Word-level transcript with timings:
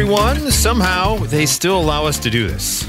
everyone. 0.00 0.50
Somehow 0.50 1.16
they 1.16 1.46
still 1.46 1.80
allow 1.80 2.04
us 2.04 2.18
to 2.18 2.28
do 2.28 2.46
this. 2.46 2.86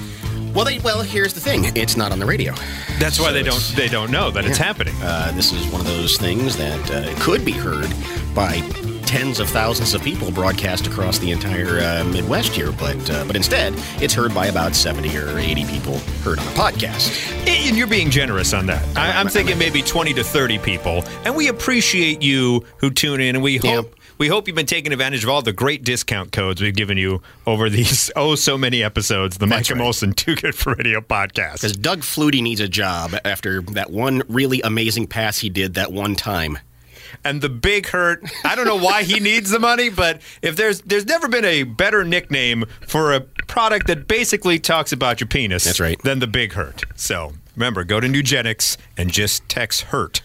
Well, 0.53 0.65
they, 0.65 0.79
well, 0.79 1.01
here's 1.03 1.33
the 1.33 1.39
thing. 1.39 1.63
It's 1.73 1.95
not 1.95 2.11
on 2.11 2.19
the 2.19 2.25
radio. 2.25 2.53
That's 2.99 3.17
why 3.17 3.27
So 3.27 3.33
they 3.33 3.43
don't 3.43 3.73
they 3.77 3.87
don't 3.87 4.11
know 4.11 4.29
that 4.31 4.43
it's 4.43 4.57
happening. 4.57 4.93
Uh, 5.01 5.31
this 5.31 5.53
is 5.53 5.65
one 5.71 5.79
of 5.79 5.87
those 5.87 6.17
things 6.17 6.57
that 6.57 6.91
uh, 6.91 7.15
could 7.23 7.45
be 7.45 7.53
heard 7.53 7.89
by 8.35 8.59
tens 9.05 9.39
of 9.39 9.47
thousands 9.47 9.93
of 9.93 10.01
people 10.01 10.31
broadcast 10.31 10.85
across 10.85 11.17
the 11.17 11.31
entire 11.31 11.79
uh, 11.79 12.03
Midwest 12.11 12.51
here, 12.53 12.73
but 12.73 13.09
uh, 13.09 13.23
but 13.23 13.37
instead, 13.37 13.73
it's 14.01 14.13
heard 14.13 14.33
by 14.33 14.47
about 14.47 14.75
70 14.75 15.17
or 15.17 15.37
80 15.39 15.63
people 15.63 15.99
heard 16.25 16.39
on 16.39 16.47
a 16.47 16.51
podcast. 16.51 17.15
And 17.47 17.77
you're 17.77 17.87
being 17.87 18.09
generous 18.09 18.53
on 18.53 18.65
that. 18.65 18.83
I, 18.97 19.17
I'm 19.17 19.29
thinking 19.29 19.57
maybe 19.57 19.81
20 19.81 20.13
to 20.15 20.25
30 20.25 20.59
people, 20.59 21.05
and 21.23 21.33
we 21.37 21.47
appreciate 21.47 22.21
you 22.21 22.65
who 22.79 22.89
tune 22.89 23.21
in, 23.21 23.35
and 23.37 23.43
we 23.43 23.59
Yeah. 23.59 23.75
hope 23.75 23.95
we 24.17 24.27
hope 24.27 24.47
you've 24.47 24.55
been 24.55 24.65
taking 24.65 24.91
advantage 24.91 25.23
of 25.23 25.29
all 25.29 25.41
the 25.41 25.53
great 25.53 25.83
discount 25.83 26.31
codes 26.31 26.61
we've 26.61 26.75
given 26.75 26.97
you 26.97 27.21
over 27.45 27.69
these 27.69 28.11
oh 28.15 28.35
so 28.35 28.57
many 28.57 28.83
episodes. 28.83 29.37
The 29.37 29.47
Mike 29.47 29.69
and 29.69 29.79
right. 29.79 29.89
Molson 29.89 30.15
Too 30.15 30.35
Good 30.35 30.55
for 30.55 30.73
Radio 30.73 31.01
podcast. 31.01 31.53
Because 31.53 31.77
Doug 31.77 31.99
Flutie 31.99 32.41
needs 32.41 32.61
a 32.61 32.67
job 32.67 33.15
after 33.25 33.61
that 33.61 33.91
one 33.91 34.23
really 34.27 34.61
amazing 34.61 35.07
pass 35.07 35.39
he 35.39 35.49
did 35.49 35.75
that 35.75 35.91
one 35.91 36.15
time. 36.15 36.57
And 37.23 37.41
the 37.41 37.49
big 37.49 37.87
hurt. 37.87 38.23
I 38.43 38.55
don't 38.55 38.65
know 38.65 38.77
why 38.77 39.03
he 39.03 39.19
needs 39.21 39.49
the 39.49 39.59
money, 39.59 39.89
but 39.89 40.21
if 40.41 40.55
there's 40.55 40.81
there's 40.81 41.05
never 41.05 41.27
been 41.27 41.45
a 41.45 41.63
better 41.63 42.03
nickname 42.03 42.65
for 42.87 43.13
a 43.13 43.21
product 43.21 43.87
that 43.87 44.07
basically 44.07 44.59
talks 44.59 44.91
about 44.91 45.19
your 45.19 45.27
penis. 45.27 45.63
That's 45.63 45.79
right. 45.79 46.01
Than 46.03 46.19
the 46.19 46.27
big 46.27 46.53
hurt. 46.53 46.83
So 46.95 47.33
remember, 47.55 47.83
go 47.83 47.99
to 47.99 48.07
Nugenix 48.07 48.77
and 48.97 49.11
just 49.11 49.47
text 49.49 49.83
hurt. 49.83 50.21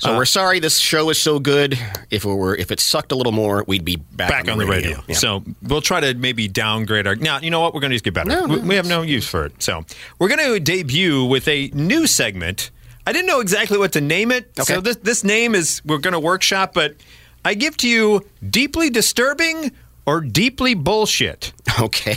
So 0.00 0.14
uh, 0.14 0.16
we're 0.16 0.24
sorry 0.24 0.60
this 0.60 0.78
show 0.78 1.10
is 1.10 1.20
so 1.20 1.38
good. 1.38 1.78
If 2.10 2.24
it 2.24 2.28
were, 2.28 2.56
if 2.56 2.70
it 2.70 2.80
sucked 2.80 3.12
a 3.12 3.14
little 3.14 3.32
more, 3.32 3.64
we'd 3.68 3.84
be 3.84 3.96
back, 3.96 4.30
back 4.30 4.48
on 4.48 4.56
the 4.56 4.66
radio. 4.66 5.02
Yeah. 5.06 5.14
So 5.14 5.44
we'll 5.62 5.82
try 5.82 6.00
to 6.00 6.14
maybe 6.14 6.48
downgrade 6.48 7.06
our. 7.06 7.16
Now, 7.16 7.38
you 7.40 7.50
know 7.50 7.60
what? 7.60 7.74
We're 7.74 7.80
going 7.80 7.90
to 7.90 7.96
just 7.96 8.04
get 8.04 8.14
better. 8.14 8.30
No, 8.30 8.46
no, 8.46 8.54
we, 8.54 8.68
we 8.68 8.74
have 8.76 8.88
no 8.88 9.02
use 9.02 9.28
for 9.28 9.44
it. 9.44 9.62
So 9.62 9.84
we're 10.18 10.28
going 10.28 10.54
to 10.54 10.58
debut 10.58 11.26
with 11.26 11.46
a 11.48 11.68
new 11.74 12.06
segment. 12.06 12.70
I 13.06 13.12
didn't 13.12 13.26
know 13.26 13.40
exactly 13.40 13.76
what 13.76 13.92
to 13.92 14.00
name 14.00 14.32
it. 14.32 14.50
Okay. 14.58 14.74
So 14.74 14.80
this 14.80 14.96
this 14.96 15.22
name 15.22 15.54
is 15.54 15.82
we're 15.84 15.98
going 15.98 16.14
to 16.14 16.20
workshop, 16.20 16.72
but 16.72 16.96
I 17.44 17.52
give 17.52 17.76
to 17.78 17.88
you 17.88 18.26
deeply 18.48 18.88
disturbing 18.88 19.70
or 20.06 20.22
deeply 20.22 20.72
bullshit 20.72 21.52
okay. 21.80 22.16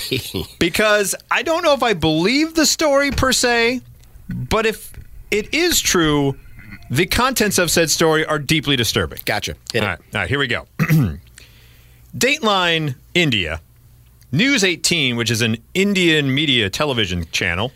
because 0.58 1.16
I 1.30 1.44
don't 1.44 1.64
know 1.64 1.74
if 1.74 1.84
I 1.84 1.94
believe 1.94 2.54
the 2.54 2.66
story 2.66 3.12
per 3.12 3.34
se, 3.34 3.82
but 4.30 4.66
if 4.66 4.94
it 5.32 5.54
is 5.54 5.82
true, 5.82 6.38
the 6.90 7.06
contents 7.06 7.58
of 7.58 7.72
said 7.72 7.90
story 7.90 8.26
are 8.26 8.40
deeply 8.40 8.76
disturbing. 8.76 9.20
Gotcha. 9.26 9.56
All 9.76 9.82
right, 9.82 10.00
all 10.00 10.22
right, 10.22 10.30
here 10.30 10.40
we 10.40 10.48
go. 10.48 10.68
Dateline 12.18 12.96
India, 13.14 13.62
News 14.32 14.64
18, 14.64 15.16
which 15.16 15.32
is 15.32 15.42
an 15.42 15.58
Indian 15.74 16.34
media 16.34 16.70
television 16.70 17.26
channel, 17.32 17.72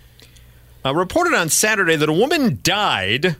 uh, 0.86 0.94
reported 0.94 1.34
on 1.34 1.50
Saturday 1.50 1.96
that 1.96 2.10
a 2.10 2.14
woman 2.14 2.60
died, 2.64 3.36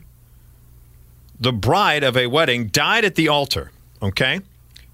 the 1.38 1.52
bride 1.52 2.02
of 2.02 2.16
a 2.16 2.26
wedding, 2.26 2.68
died 2.68 3.04
at 3.04 3.14
the 3.14 3.28
altar. 3.28 3.70
Okay? 4.02 4.40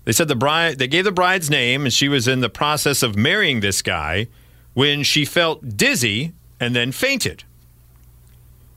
They 0.04 0.12
said 0.12 0.28
the 0.28 0.36
bride, 0.36 0.78
they 0.78 0.86
gave 0.86 1.04
the 1.04 1.12
bride's 1.12 1.48
name, 1.50 1.84
and 1.84 1.92
she 1.92 2.08
was 2.08 2.28
in 2.28 2.40
the 2.40 2.50
process 2.50 3.02
of 3.02 3.16
marrying 3.16 3.60
this 3.60 3.80
guy 3.80 4.26
when 4.74 5.02
she 5.02 5.24
felt 5.24 5.76
dizzy 5.76 6.32
and 6.60 6.76
then 6.76 6.92
fainted. 6.92 7.44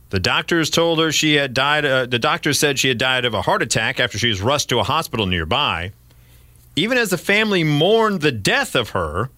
The 0.09 0.19
doctors 0.19 0.69
told 0.69 1.00
her 1.00 1.11
she 1.11 1.33
had 1.36 1.53
died. 1.53 1.86
Uh, 1.86 2.05
the 2.05 2.19
doctor 2.19 2.53
said 2.53 2.80
she 2.80 2.88
had 2.88 2.97
died 2.97 3.25
of 3.25 3.33
a 3.33 3.41
heart 3.41 3.61
attack 3.61 4.00
after 4.00 4.17
she 4.17 4.30
was 4.30 4.41
rushed 4.41 4.69
to 4.69 4.80
a 4.80 4.83
hospital 4.83 5.25
nearby. 5.25 5.91
Even 6.75 6.97
as 6.97 7.09
the 7.09 7.17
family 7.17 7.63
mourned 7.63 8.22
the 8.22 8.31
death 8.31 8.75
of 8.75 8.89
her, 8.91 9.30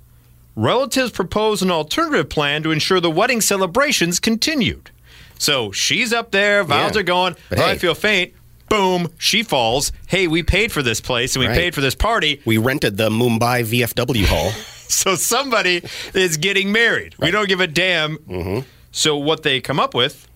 relatives 0.55 1.11
proposed 1.11 1.63
an 1.63 1.71
alternative 1.71 2.29
plan 2.29 2.61
to 2.63 2.71
ensure 2.71 2.99
the 2.99 3.09
wedding 3.09 3.41
celebrations 3.41 4.19
continued. 4.19 4.91
So 5.37 5.71
she's 5.71 6.11
up 6.13 6.31
there, 6.31 6.63
vows 6.63 6.93
Yeah. 6.95 6.99
are 6.99 7.03
going. 7.03 7.35
But 7.49 7.59
"Oh, 7.59 7.65
hey. 7.65 7.71
I 7.71 7.77
feel 7.77 7.95
faint. 7.95 8.33
Boom, 8.67 9.11
she 9.17 9.41
falls. 9.41 9.91
Hey, 10.05 10.27
we 10.27 10.43
paid 10.43 10.71
for 10.71 10.83
this 10.83 11.01
place 11.01 11.35
and 11.35 11.41
we 11.41 11.47
Right. 11.47 11.57
paid 11.57 11.73
for 11.75 11.81
this 11.81 11.95
party. 11.95 12.39
We 12.45 12.57
rented 12.59 12.97
the 12.97 13.09
Mumbai 13.09 13.63
VFW 13.63 14.25
hall. 14.25 14.51
So 14.91 15.13
somebody 15.13 15.83
is 16.15 16.37
getting 16.37 16.71
married. 16.71 17.13
We 17.19 17.29
don't 17.29 17.47
give 17.47 17.59
a 17.59 17.67
damn. 17.67 18.17
Mm-hmm. 18.17 18.61
So 18.91 19.17
what 19.17 19.43
they 19.43 19.61
come 19.61 19.79
up 19.79 19.93
with, 19.93 20.27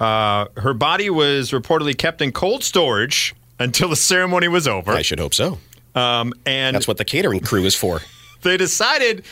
uh, 0.00 0.46
her 0.56 0.74
body 0.74 1.10
was 1.10 1.50
reportedly 1.50 1.96
kept 1.96 2.20
in 2.20 2.32
cold 2.32 2.64
storage 2.64 3.34
until 3.58 3.88
the 3.88 3.96
ceremony 3.96 4.48
was 4.48 4.66
over. 4.66 4.92
I 4.92 5.02
should 5.02 5.18
hope 5.20 5.34
so. 5.34 5.58
Um, 5.94 6.32
and 6.46 6.74
That's 6.74 6.88
what 6.88 6.96
the 6.96 7.04
catering 7.04 7.40
crew 7.40 7.64
is 7.64 7.74
for. 7.74 8.00
they 8.42 8.56
decided 8.56 9.24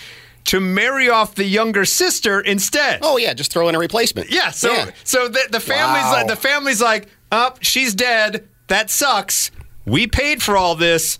to 0.44 0.60
marry 0.60 1.08
off 1.08 1.34
the 1.34 1.44
younger 1.44 1.84
sister 1.84 2.40
instead. 2.40 3.00
Oh 3.02 3.16
yeah, 3.16 3.34
just 3.34 3.52
throw 3.52 3.68
in 3.68 3.74
a 3.74 3.78
replacement. 3.78 4.30
Yeah, 4.30 4.50
so 4.50 4.72
Yeah. 4.72 4.90
so 5.04 5.28
the, 5.28 5.40
the 5.50 5.60
family's 5.60 6.04
Wow. 6.04 6.12
like 6.12 6.26
the 6.28 6.36
family's 6.36 6.80
like, 6.80 7.08
up, 7.32 7.58
she's 7.62 7.94
dead. 7.94 8.48
That 8.68 8.90
sucks. 8.90 9.50
We 9.86 10.06
paid 10.06 10.42
for 10.42 10.56
all 10.56 10.74
this. 10.76 11.18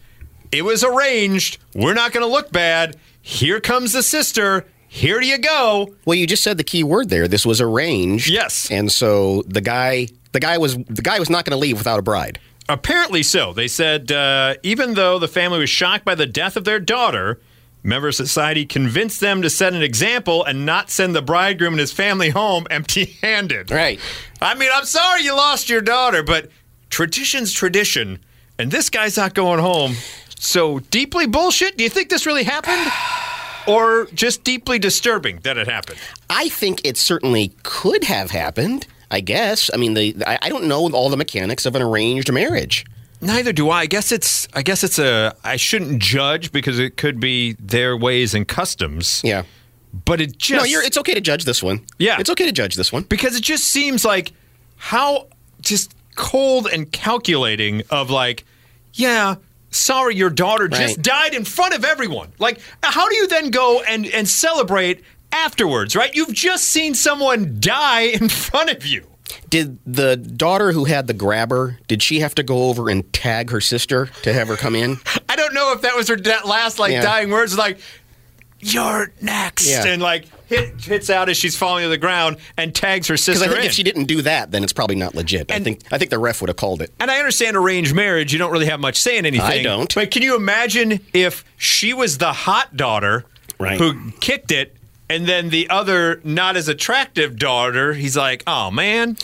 It 0.53 0.63
was 0.63 0.83
arranged. 0.85 1.59
We're 1.75 1.95
not 1.95 2.13
going 2.13 2.25
to 2.27 2.31
look 2.31 2.51
bad. 2.53 2.97
Here 3.23 3.61
comes 3.61 3.93
the 3.93 4.03
sister. 4.03 4.67
Here 4.93 5.21
you 5.21 5.39
go. 5.39 5.95
Well, 6.05 6.17
you 6.17 6.27
just 6.27 6.43
said 6.43 6.59
the 6.59 6.65
key 6.65 6.83
word 6.83 7.11
there. 7.11 7.29
This 7.29 7.47
was 7.47 7.61
arranged. 7.61 8.29
Yes. 8.29 8.69
And 8.73 8.91
so 8.91 9.43
the 9.47 9.61
guy, 9.61 10.09
the 10.33 10.41
guy 10.41 10.59
was, 10.59 10.77
the 10.77 11.01
guy 11.01 11.21
was 11.21 11.31
not 11.31 11.45
going 11.45 11.53
to 11.53 11.61
leave 11.61 11.79
without 11.79 12.01
a 12.01 12.03
bride. 12.03 12.41
Apparently 12.69 13.23
so. 13.23 13.53
They 13.53 13.69
said 13.69 14.11
uh, 14.11 14.57
even 14.65 14.95
though 14.95 15.21
the 15.21 15.29
family 15.29 15.61
was 15.61 15.71
shocked 15.71 16.05
by 16.05 16.17
the 16.17 16.27
death 16.27 16.57
of 16.57 16.65
their 16.65 16.81
daughter, 16.81 17.41
member 17.85 18.09
of 18.09 18.17
society 18.17 18.67
convinced 18.67 19.21
them 19.21 19.43
to 19.43 19.49
set 19.49 19.75
an 19.75 19.83
example 19.83 20.45
and 20.45 20.67
not 20.67 20.91
send 20.91 21.15
the 21.15 21.23
bridegroom 21.23 21.75
and 21.75 21.81
his 21.81 21.93
family 21.93 22.31
home 22.31 22.67
empty-handed. 22.69 23.71
Right. 23.71 24.01
I 24.41 24.57
mean, 24.57 24.71
I'm 24.75 24.87
sorry 24.87 25.23
you 25.23 25.37
lost 25.37 25.69
your 25.69 25.83
daughter, 25.83 26.25
but 26.25 26.51
tradition's 26.91 27.53
tradition, 27.53 28.19
and 28.59 28.73
this 28.73 28.91
guy's 28.91 29.17
not 29.17 29.35
going 29.35 29.61
home. 29.61 29.95
So 30.37 30.81
deeply 30.81 31.29
bullshit. 31.29 31.77
Do 31.77 31.85
you 31.85 31.91
think 31.91 32.09
this 32.09 32.27
really 32.27 32.45
happened, 32.45 32.91
or 33.71 34.07
just 34.15 34.45
deeply 34.45 34.79
disturbing 34.79 35.39
that 35.43 35.57
it 35.57 35.69
happened? 35.69 35.99
I 36.29 36.49
think 36.49 36.81
it 36.85 36.97
certainly 36.97 37.53
could 37.63 38.05
have 38.05 38.31
happened. 38.31 38.87
I 39.11 39.21
guess. 39.21 39.71
I 39.75 39.77
mean, 39.77 39.95
the 39.95 40.15
I, 40.27 40.39
I 40.43 40.49
don't 40.49 40.65
know 40.65 40.89
all 40.93 41.09
the 41.11 41.17
mechanics 41.17 41.67
of 41.67 41.75
an 41.75 41.83
arranged 41.83 42.33
marriage. 42.33 42.85
Neither 43.21 43.53
do 43.53 43.69
I. 43.69 43.81
I 43.81 43.87
guess 43.87 44.13
it's. 44.13 44.47
I 44.55 44.63
guess 44.63 44.85
it's 44.85 44.99
a. 44.99 45.35
I 45.45 45.57
shouldn't 45.57 46.01
judge 46.01 46.53
because 46.53 46.79
it 46.79 46.97
could 46.97 47.21
be 47.21 47.55
their 47.55 47.97
ways 47.97 48.35
and 48.35 48.47
customs. 48.47 49.21
Yeah. 49.25 49.43
But 50.05 50.21
it 50.21 50.39
just. 50.39 50.59
No, 50.59 50.65
you're. 50.65 50.83
It's 50.83 50.97
okay 50.97 51.15
to 51.15 51.21
judge 51.21 51.45
this 51.45 51.63
one. 51.63 51.85
Yeah. 51.99 52.19
It's 52.21 52.31
okay 52.31 52.47
to 52.47 52.53
judge 52.53 52.77
this 52.77 52.93
one. 52.93 53.03
because 53.03 53.37
it 53.37 53.43
just 53.43 53.65
seems 53.65 54.05
like 54.05 54.33
how 54.77 55.27
just 55.61 55.95
cold 56.15 56.69
and 56.73 56.91
calculating 56.93 57.83
of 57.91 58.11
like, 58.11 58.45
yeah, 58.95 59.37
sorry, 59.71 60.17
your 60.17 60.31
daughter 60.31 60.69
just 60.69 61.01
died 61.03 61.35
in 61.35 61.45
front 61.45 61.75
of 61.75 61.85
everyone. 61.85 62.33
Like, 62.39 62.61
how 62.83 63.09
do 63.09 63.15
you 63.17 63.27
then 63.27 63.51
go 63.51 63.81
and 63.87 64.07
and 64.07 64.29
celebrate 64.29 65.03
afterwards? 65.33 65.95
Right? 65.97 66.15
You've 66.15 66.33
just 66.33 66.65
seen 66.65 66.95
someone 66.95 67.57
die 67.61 68.03
in 68.03 68.29
front 68.29 68.71
of 68.71 68.87
you. 68.87 69.07
Did 69.49 69.79
the 69.87 70.17
daughter 70.17 70.73
who 70.73 70.85
had 70.87 71.07
the 71.07 71.13
grabber? 71.15 71.79
Did 71.87 72.03
she 72.03 72.19
have 72.21 72.35
to 72.35 72.43
go 72.43 72.65
over 72.69 72.89
and 72.91 73.11
tag 73.13 73.51
her 73.51 73.61
sister 73.61 74.07
to 74.23 74.33
have 74.33 74.49
her 74.49 74.57
come 74.57 74.75
in? 74.75 74.99
I 75.29 75.37
don't 75.37 75.55
know 75.55 75.73
if 75.73 75.83
that 75.83 75.95
was 75.95 76.09
her 76.09 76.17
last 76.45 76.79
like 76.81 76.91
Yeah. 76.93 77.03
dying 77.03 77.31
words, 77.31 77.57
like 77.57 77.79
"you're 78.61 79.13
next," 79.21 79.69
Yeah. 79.69 79.87
and 79.87 80.01
like 80.01 80.27
hit, 80.47 80.81
hits 80.81 81.11
out 81.11 81.29
as 81.29 81.37
she's 81.37 81.57
falling 81.57 81.85
to 81.85 81.89
the 81.89 81.99
ground 81.99 82.37
and 82.57 82.75
tags 82.75 83.09
her 83.09 83.17
sister. 83.17 83.33
Because 83.33 83.43
I 83.43 83.47
think 83.49 83.61
in. 83.61 83.67
if 83.67 83.73
she 83.73 83.83
didn't 83.83 84.05
do 84.05 84.23
that, 84.23 84.51
then 84.51 84.63
it's 84.65 84.73
probably 84.73 84.97
not 84.97 85.15
legit. 85.15 85.51
I 85.51 85.61
think 85.61 85.81
I 85.91 85.99
think 85.99 86.11
the 86.11 86.19
ref 86.19 86.41
would 86.41 86.49
have 86.49 86.57
called 86.57 86.83
it. 86.83 86.93
And 87.01 87.11
I 87.11 87.19
understand 87.19 87.57
arranged 87.57 87.95
marriage. 87.95 88.33
You 88.33 88.39
don't 88.39 88.53
really 88.53 88.67
have 88.67 88.81
much 88.81 88.97
say 88.97 89.19
in 89.19 89.27
anything. 89.27 89.47
I 89.47 89.63
don't. 89.63 89.93
But 89.95 90.11
can 90.11 90.23
you 90.23 90.37
imagine 90.37 91.01
if 91.13 91.45
she 91.57 91.93
was 91.95 92.19
the 92.19 92.33
hot 92.33 92.77
daughter 92.77 93.25
Right. 93.59 93.79
who 93.79 94.11
kicked 94.21 94.53
it, 94.53 94.75
and 95.11 95.27
then 95.27 95.51
the 95.51 95.69
other 95.69 96.21
not 96.25 96.57
as 96.57 96.67
attractive 96.69 97.39
daughter? 97.39 97.93
He's 97.95 98.17
like, 98.17 98.43
oh 98.47 98.71
man. 98.71 99.17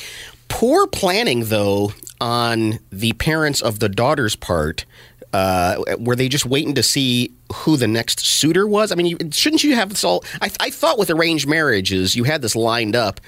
Poor 0.49 0.87
planning, 0.87 1.47
though, 1.47 1.93
on 2.21 2.79
the 2.93 3.13
parents 3.15 3.61
of 3.61 3.81
the 3.81 3.89
daughter's 3.89 4.37
part. 4.37 4.85
Uh, 5.37 5.97
were 5.99 6.17
they 6.17 6.31
just 6.31 6.47
waiting 6.47 6.75
to 6.75 6.83
see 6.83 7.31
who 7.53 7.77
the 7.77 7.87
next 7.87 8.21
suitor 8.21 8.67
was? 8.67 8.91
I 8.91 8.95
mean, 8.95 9.05
you, 9.05 9.19
shouldn't 9.33 9.63
you 9.63 9.75
have 9.75 9.91
this 9.91 10.03
all? 10.03 10.25
I, 10.41 10.51
I 10.59 10.71
thought 10.71 10.99
with 10.99 11.11
arranged 11.11 11.47
marriages, 11.47 12.17
you 12.17 12.25
had 12.25 12.41
this 12.41 12.57
lined 12.57 12.97
up 12.97 13.21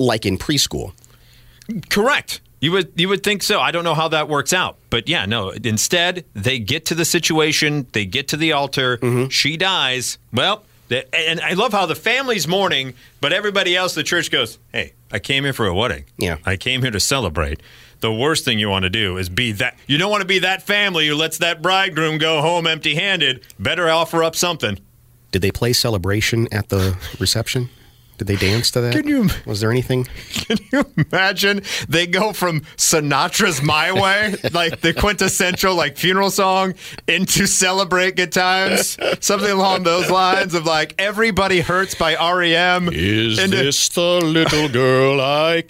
like 0.00 0.26
in 0.26 0.38
preschool. 0.38 0.92
Correct. 1.88 2.40
You 2.60 2.72
would 2.72 2.92
you 2.96 3.08
would 3.08 3.22
think 3.22 3.44
so. 3.44 3.60
I 3.60 3.70
don't 3.70 3.84
know 3.84 3.94
how 3.94 4.08
that 4.08 4.28
works 4.28 4.52
out, 4.52 4.76
but 4.90 5.08
yeah, 5.08 5.24
no. 5.24 5.50
Instead, 5.50 6.24
they 6.34 6.58
get 6.58 6.86
to 6.86 6.96
the 6.96 7.04
situation, 7.04 7.86
they 7.92 8.06
get 8.06 8.26
to 8.28 8.36
the 8.36 8.52
altar. 8.52 8.96
Mm-hmm. 8.96 9.28
She 9.28 9.56
dies. 9.56 10.18
Well, 10.32 10.64
the, 10.88 11.14
and 11.14 11.40
I 11.40 11.52
love 11.52 11.70
how 11.70 11.86
the 11.86 11.94
family's 11.94 12.48
mourning, 12.48 12.94
but 13.20 13.32
everybody 13.32 13.76
else, 13.76 13.94
the 13.94 14.02
church 14.02 14.32
goes, 14.32 14.58
"Hey, 14.72 14.94
I 15.12 15.20
came 15.20 15.44
here 15.44 15.52
for 15.52 15.66
a 15.66 15.74
wedding. 15.74 16.06
Yeah. 16.18 16.38
I 16.44 16.56
came 16.56 16.82
here 16.82 16.90
to 16.90 17.00
celebrate." 17.00 17.60
The 18.02 18.12
worst 18.12 18.44
thing 18.44 18.58
you 18.58 18.68
want 18.68 18.82
to 18.82 18.90
do 18.90 19.16
is 19.16 19.28
be 19.28 19.52
that. 19.52 19.78
You 19.86 19.96
don't 19.96 20.10
want 20.10 20.22
to 20.22 20.26
be 20.26 20.40
that 20.40 20.60
family 20.60 21.06
who 21.06 21.14
lets 21.14 21.38
that 21.38 21.62
bridegroom 21.62 22.18
go 22.18 22.40
home 22.40 22.66
empty-handed. 22.66 23.44
Better 23.60 23.88
offer 23.88 24.24
up 24.24 24.34
something. 24.34 24.80
Did 25.30 25.40
they 25.40 25.52
play 25.52 25.72
Celebration 25.72 26.48
at 26.52 26.68
the 26.68 26.98
reception? 27.20 27.70
Did 28.18 28.26
they 28.28 28.36
dance 28.36 28.70
to 28.72 28.80
that? 28.82 28.92
Can 28.92 29.08
you- 29.08 29.28
Was 29.46 29.60
there 29.60 29.70
anything? 29.72 30.04
Can 30.32 30.58
you 30.72 30.84
imagine? 31.10 31.62
They 31.88 32.06
go 32.06 32.32
from 32.32 32.60
Sinatra's 32.76 33.60
"My 33.62 33.90
Way," 33.90 34.36
like 34.52 34.80
the 34.80 34.92
quintessential 34.94 35.74
like 35.74 35.96
funeral 35.96 36.30
song, 36.30 36.74
into 37.08 37.46
"Celebrate 37.46 38.14
Good 38.16 38.30
Times," 38.32 38.96
something 39.20 39.50
along 39.50 39.82
those 39.84 40.08
lines 40.10 40.54
of 40.54 40.66
like 40.66 40.94
"Everybody 40.98 41.60
Hurts" 41.60 41.94
by 41.96 42.14
REM. 42.14 42.90
Is 42.92 43.38
into- 43.40 43.58
uh, 43.58 43.62
this 43.64 43.88
the 43.88 44.20
little 44.20 44.68
girl 44.68 45.20
I 45.20 45.62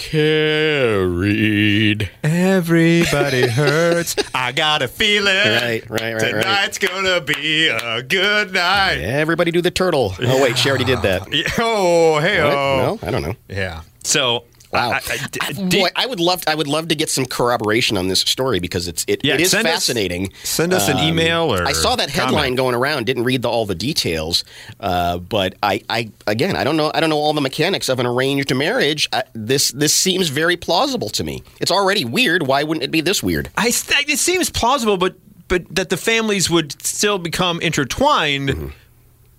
carried? 0.83 2.11
Everybody 2.23 3.47
hurts. 3.49 4.15
I 4.35 4.53
got 4.53 4.83
a 4.83 4.89
feeling. 4.89 5.35
Right, 5.35 5.89
right, 5.89 6.15
right, 6.15 6.15
right. 6.35 6.43
Tonight's 6.43 6.79
gonna 6.79 7.21
be 7.23 7.69
a 7.69 8.03
good 8.03 8.53
night. 8.53 8.97
Everybody 9.01 9.51
do 9.53 9.61
the 9.63 9.71
turtle. 9.71 10.15
Oh 10.21 10.43
wait, 10.43 10.59
she 10.59 10.69
already 10.69 10.85
did 10.85 11.01
that. 11.03 11.23
Oh, 11.59 12.19
hey, 12.21 12.32
Oh. 12.41 12.99
No, 13.03 13.07
I 13.07 13.11
don't 13.11 13.23
know. 13.23 13.35
Yeah. 13.49 13.83
So, 14.05 14.45
Wow, 14.73 14.93
I- 14.93 15.01
I- 15.07 15.27
d- 15.31 15.41
I- 15.43 15.53
d- 15.53 15.81
boy, 15.81 15.89
I 15.95 16.07
would 16.07 16.19
love 16.19 16.41
to, 16.41 16.51
I 16.51 16.55
would 16.55 16.67
love 16.67 16.89
to 16.89 16.95
get 16.95 17.11
some 17.11 17.27
corroboration 17.27 17.99
on 17.99 18.09
this 18.09 18.21
story 18.21 18.59
because 18.59 18.89
it's 18.89 19.05
it, 19.07 19.23
Yeah, 19.23 19.35
it 19.35 19.43
is 19.43 19.53
us- 19.53 19.63
fascinating. 19.63 20.29
Um, 20.29 20.33
send 20.45 20.73
us 20.73 20.89
an 20.89 20.99
email 20.99 21.53
or 21.55 21.67
I 21.67 21.73
saw 21.73 21.95
that 21.97 22.09
headline 22.09 22.33
comment. 22.33 22.57
going 22.57 22.75
around. 22.75 23.05
Didn't 23.05 23.25
read 23.25 23.43
the, 23.43 23.51
all 23.51 23.67
the 23.67 23.75
details, 23.75 24.45
uh, 24.81 25.19
but 25.19 25.57
I, 25.63 25.83
I 25.91 26.09
again 26.27 26.57
I 26.57 26.65
don't 26.65 26.79
know 26.79 26.91
I 26.95 27.01
don't 27.01 27.11
know 27.11 27.19
all 27.19 27.35
the 27.35 27.43
mechanics 27.43 27.91
of 27.91 27.99
an 28.01 28.07
arranged 28.07 28.55
marriage. 28.55 29.11
This 29.35 29.73
this 29.73 29.93
seems 29.93 30.31
very 30.31 30.57
plausible 30.57 31.11
to 31.11 31.23
me. 31.23 31.43
It's 31.61 31.71
already 31.71 32.07
weird. 32.07 32.47
Why 32.47 32.63
wouldn't 32.63 32.83
it 32.85 32.91
be 32.91 33.03
this 33.03 33.23
weird? 33.23 33.51
I 33.59 33.69
it 33.69 34.19
seems 34.19 34.49
plausible, 34.49 34.97
but 34.97 35.17
but 35.49 35.67
that 35.75 35.91
the 35.91 35.99
families 35.99 36.49
would 36.49 36.81
still 36.83 37.19
become 37.19 37.61
intertwined. 37.61 38.49
Mm-hmm. 38.49 38.69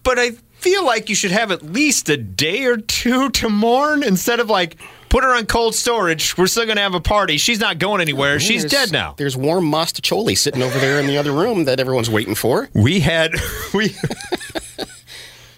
But 0.03 0.19
I 0.19 0.31
feel 0.63 0.85
like 0.85 1.09
you 1.09 1.15
should 1.15 1.31
have 1.31 1.51
at 1.51 1.61
least 1.61 2.07
a 2.09 2.15
day 2.17 2.63
or 2.65 2.77
two 2.77 3.29
to 3.31 3.49
mourn 3.49 4.01
instead 4.01 4.39
of 4.39 4.49
like 4.49 4.77
put 5.09 5.23
her 5.23 5.35
on 5.35 5.45
cold 5.45 5.75
storage. 5.75 6.37
We're 6.37 6.47
still 6.47 6.63
going 6.65 6.77
to 6.77 6.81
have 6.81 6.95
a 6.95 7.01
party. 7.01 7.37
She's 7.37 7.59
not 7.59 7.79
going 7.79 7.99
anywhere. 8.01 8.39
She's 8.39 8.63
There's- 8.63 8.89
dead 8.89 8.93
now. 8.93 9.15
There's 9.17 9.35
warm 9.35 9.69
mostaccioli 9.69 10.37
sitting 10.37 10.61
over 10.63 10.79
there 10.79 10.99
in 10.99 11.07
the 11.07 11.17
other 11.17 11.31
room 11.33 11.65
that 11.65 11.79
everyone's 11.79 12.09
waiting 12.09 12.33
for. 12.35 12.69
We 12.73 13.01
had 13.01 13.31
we. 13.73 13.89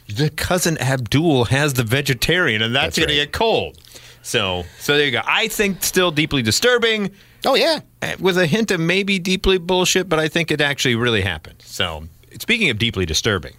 the 0.08 0.30
cousin 0.36 0.78
Abdul 0.80 1.46
has 1.46 1.74
the 1.74 1.84
vegetarian, 1.84 2.62
and 2.62 2.76
that's, 2.76 2.96
That's 2.96 2.98
going 2.98 3.10
to 3.10 3.16
get 3.16 3.32
cold. 3.32 3.78
So, 4.24 4.64
so 4.80 4.96
there 4.98 5.06
you 5.06 5.12
go. 5.12 5.22
I 5.24 5.48
think 5.50 5.84
still 5.84 6.10
deeply 6.12 6.42
disturbing. 6.42 7.12
Oh 7.46 7.54
yeah, 7.54 7.82
eh, 8.02 8.16
with 8.20 8.40
a 8.40 8.48
hint 8.48 8.72
of 8.72 8.80
maybe 8.80 9.20
deeply 9.20 9.60
bullshit, 9.60 10.10
but 10.10 10.18
I 10.18 10.28
think 10.30 10.50
it 10.50 10.62
actually 10.62 10.96
really 10.96 11.22
happened. 11.22 11.62
So, 11.64 12.06
speaking 12.40 12.72
of 12.72 12.80
deeply 12.80 13.06
disturbing, 13.06 13.54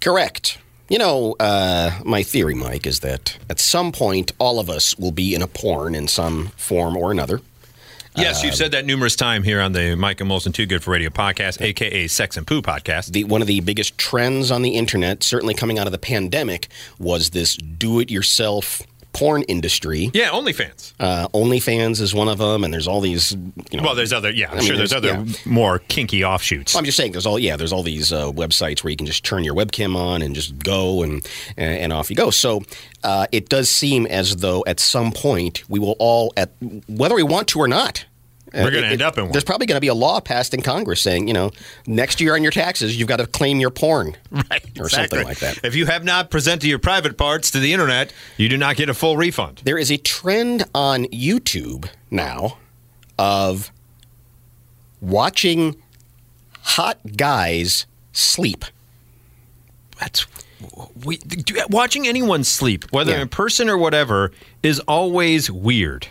Correct. 0.00 0.58
You 0.88 0.98
know, 0.98 1.36
uh, 1.38 1.98
my 2.02 2.22
theory, 2.22 2.54
Mike, 2.54 2.86
is 2.86 3.00
that 3.00 3.36
at 3.50 3.60
some 3.60 3.92
point 3.92 4.32
all 4.38 4.58
of 4.58 4.70
us 4.70 4.98
will 4.98 5.12
be 5.12 5.34
in 5.34 5.42
a 5.42 5.46
porn 5.46 5.94
in 5.94 6.08
some 6.08 6.46
form 6.56 6.96
or 6.96 7.12
another. 7.12 7.42
yes, 8.16 8.42
you've 8.42 8.54
said 8.54 8.72
that 8.72 8.86
numerous 8.86 9.14
times 9.14 9.44
here 9.44 9.60
on 9.60 9.72
the 9.72 9.94
Mike 9.96 10.20
and 10.22 10.30
Molson 10.30 10.52
Too 10.54 10.64
Good 10.64 10.82
for 10.82 10.92
Radio 10.92 11.10
podcast, 11.10 11.60
aka 11.60 12.06
Sex 12.06 12.38
and 12.38 12.46
Poo 12.46 12.62
podcast. 12.62 13.12
The, 13.12 13.24
one 13.24 13.42
of 13.42 13.46
the 13.46 13.60
biggest 13.60 13.98
trends 13.98 14.50
on 14.50 14.62
the 14.62 14.76
internet, 14.76 15.22
certainly 15.22 15.52
coming 15.52 15.78
out 15.78 15.86
of 15.86 15.92
the 15.92 15.98
pandemic, 15.98 16.68
was 16.98 17.30
this 17.30 17.56
do-it-yourself 17.56 18.82
porn 19.18 19.42
industry. 19.42 20.10
yeah, 20.14 20.28
OnlyFans. 20.28 20.92
Uh, 21.00 21.28
OnlyFans 21.34 22.00
is 22.00 22.14
one 22.14 22.28
of 22.28 22.38
them, 22.38 22.64
and 22.64 22.72
there's 22.72 22.86
all 22.88 23.00
these. 23.00 23.32
You 23.70 23.78
know, 23.78 23.82
Well, 23.82 23.94
there's 23.94 24.12
other, 24.12 24.30
yeah, 24.30 24.46
I'm 24.50 24.52
I 24.52 24.60
mean, 24.60 24.66
sure 24.66 24.76
there's, 24.76 24.90
there's- 24.90 25.16
other 25.18 25.24
yeah. 25.26 25.36
more 25.52 25.78
kinky 25.80 26.24
offshoots. 26.24 26.74
I'm 26.76 26.84
just 26.84 26.96
saying, 26.96 27.12
there's 27.12 27.26
all 27.26 27.38
yeah, 27.38 27.56
there's 27.56 27.72
all 27.72 27.82
these 27.82 28.12
uh, 28.12 28.30
websites 28.32 28.82
where 28.84 28.90
you 28.90 28.96
can 28.96 29.06
just 29.06 29.24
turn 29.24 29.44
your 29.44 29.54
webcam 29.54 29.96
on 29.96 30.22
and 30.22 30.34
just 30.34 30.58
go 30.62 31.02
and 31.02 31.26
and, 31.56 31.78
and 31.78 31.92
off 31.92 32.10
you 32.10 32.16
go. 32.16 32.30
So 32.30 32.62
uh, 33.04 33.26
it 33.32 33.48
does 33.48 33.68
seem 33.70 34.06
as 34.06 34.36
though 34.36 34.64
at 34.66 34.80
some 34.80 35.12
point 35.12 35.68
we 35.68 35.78
will 35.78 35.96
all, 35.98 36.32
at 36.36 36.50
whether 36.88 37.14
we 37.14 37.22
want 37.22 37.48
to 37.48 37.58
or 37.60 37.68
not. 37.68 38.04
Uh, 38.54 38.62
We're 38.64 38.70
gonna 38.70 38.86
end 38.86 39.02
up 39.02 39.18
in 39.18 39.24
one. 39.24 39.32
There's 39.32 39.44
probably 39.44 39.66
going 39.66 39.76
to 39.76 39.80
be 39.80 39.88
a 39.88 39.94
law 39.94 40.20
passed 40.20 40.54
in 40.54 40.62
Congress 40.62 41.00
saying, 41.00 41.28
you 41.28 41.34
know, 41.34 41.50
next 41.86 42.20
year 42.20 42.34
on 42.34 42.42
your 42.42 42.52
taxes, 42.52 42.98
you've 42.98 43.08
got 43.08 43.16
to 43.18 43.26
claim 43.26 43.60
your 43.60 43.70
porn. 43.70 44.16
right, 44.30 44.64
or 44.80 44.88
something 44.88 45.22
like 45.24 45.38
that. 45.40 45.64
If 45.64 45.74
you 45.74 45.86
have 45.86 46.04
not 46.04 46.30
presented 46.30 46.66
your 46.68 46.78
private 46.78 47.16
parts 47.18 47.50
to 47.52 47.58
the 47.60 47.72
internet, 47.72 48.12
you 48.36 48.48
do 48.48 48.56
not 48.56 48.76
get 48.76 48.88
a 48.88 48.94
full 48.94 49.16
refund. 49.16 49.62
There 49.64 49.78
is 49.78 49.90
a 49.90 49.96
trend 49.98 50.64
on 50.74 51.04
YouTube 51.06 51.88
now 52.10 52.58
of 53.18 53.70
watching 55.00 55.76
hot 56.62 56.98
guys 57.16 57.86
sleep. 58.12 58.64
That's 60.00 60.26
we 61.04 61.20
watching 61.70 62.06
anyone 62.06 62.44
sleep, 62.44 62.84
whether 62.90 63.12
Yeah. 63.12 63.22
in 63.22 63.28
person 63.28 63.68
or 63.68 63.78
whatever, 63.78 64.32
is 64.62 64.80
always 64.80 65.50
weird. 65.50 66.08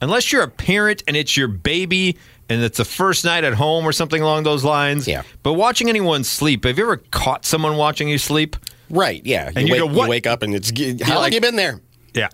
Unless 0.00 0.32
you're 0.32 0.42
a 0.42 0.48
parent 0.48 1.02
and 1.08 1.16
it's 1.16 1.36
your 1.36 1.48
baby 1.48 2.16
and 2.48 2.62
it's 2.62 2.78
the 2.78 2.84
first 2.84 3.24
night 3.24 3.44
at 3.44 3.54
home 3.54 3.84
or 3.84 3.92
something 3.92 4.22
along 4.22 4.44
those 4.44 4.64
lines. 4.64 5.06
Yeah. 5.08 5.22
But 5.42 5.54
watching 5.54 5.88
anyone 5.88 6.24
sleep, 6.24 6.64
have 6.64 6.78
you 6.78 6.84
ever 6.84 6.98
caught 7.10 7.44
someone 7.44 7.76
watching 7.76 8.08
you 8.08 8.18
sleep? 8.18 8.56
Right, 8.90 9.20
yeah. 9.26 9.50
And 9.54 9.68
you 9.68 9.72
wake, 9.74 9.80
go, 9.80 9.86
"What?" 9.86 10.08
wake 10.08 10.26
up 10.26 10.42
and 10.42 10.54
it's 10.54 10.70
how 11.02 11.14
long 11.14 11.24
like- 11.24 11.34
you 11.34 11.40
been 11.40 11.56
there? 11.56 11.80
Yeah. 12.14 12.28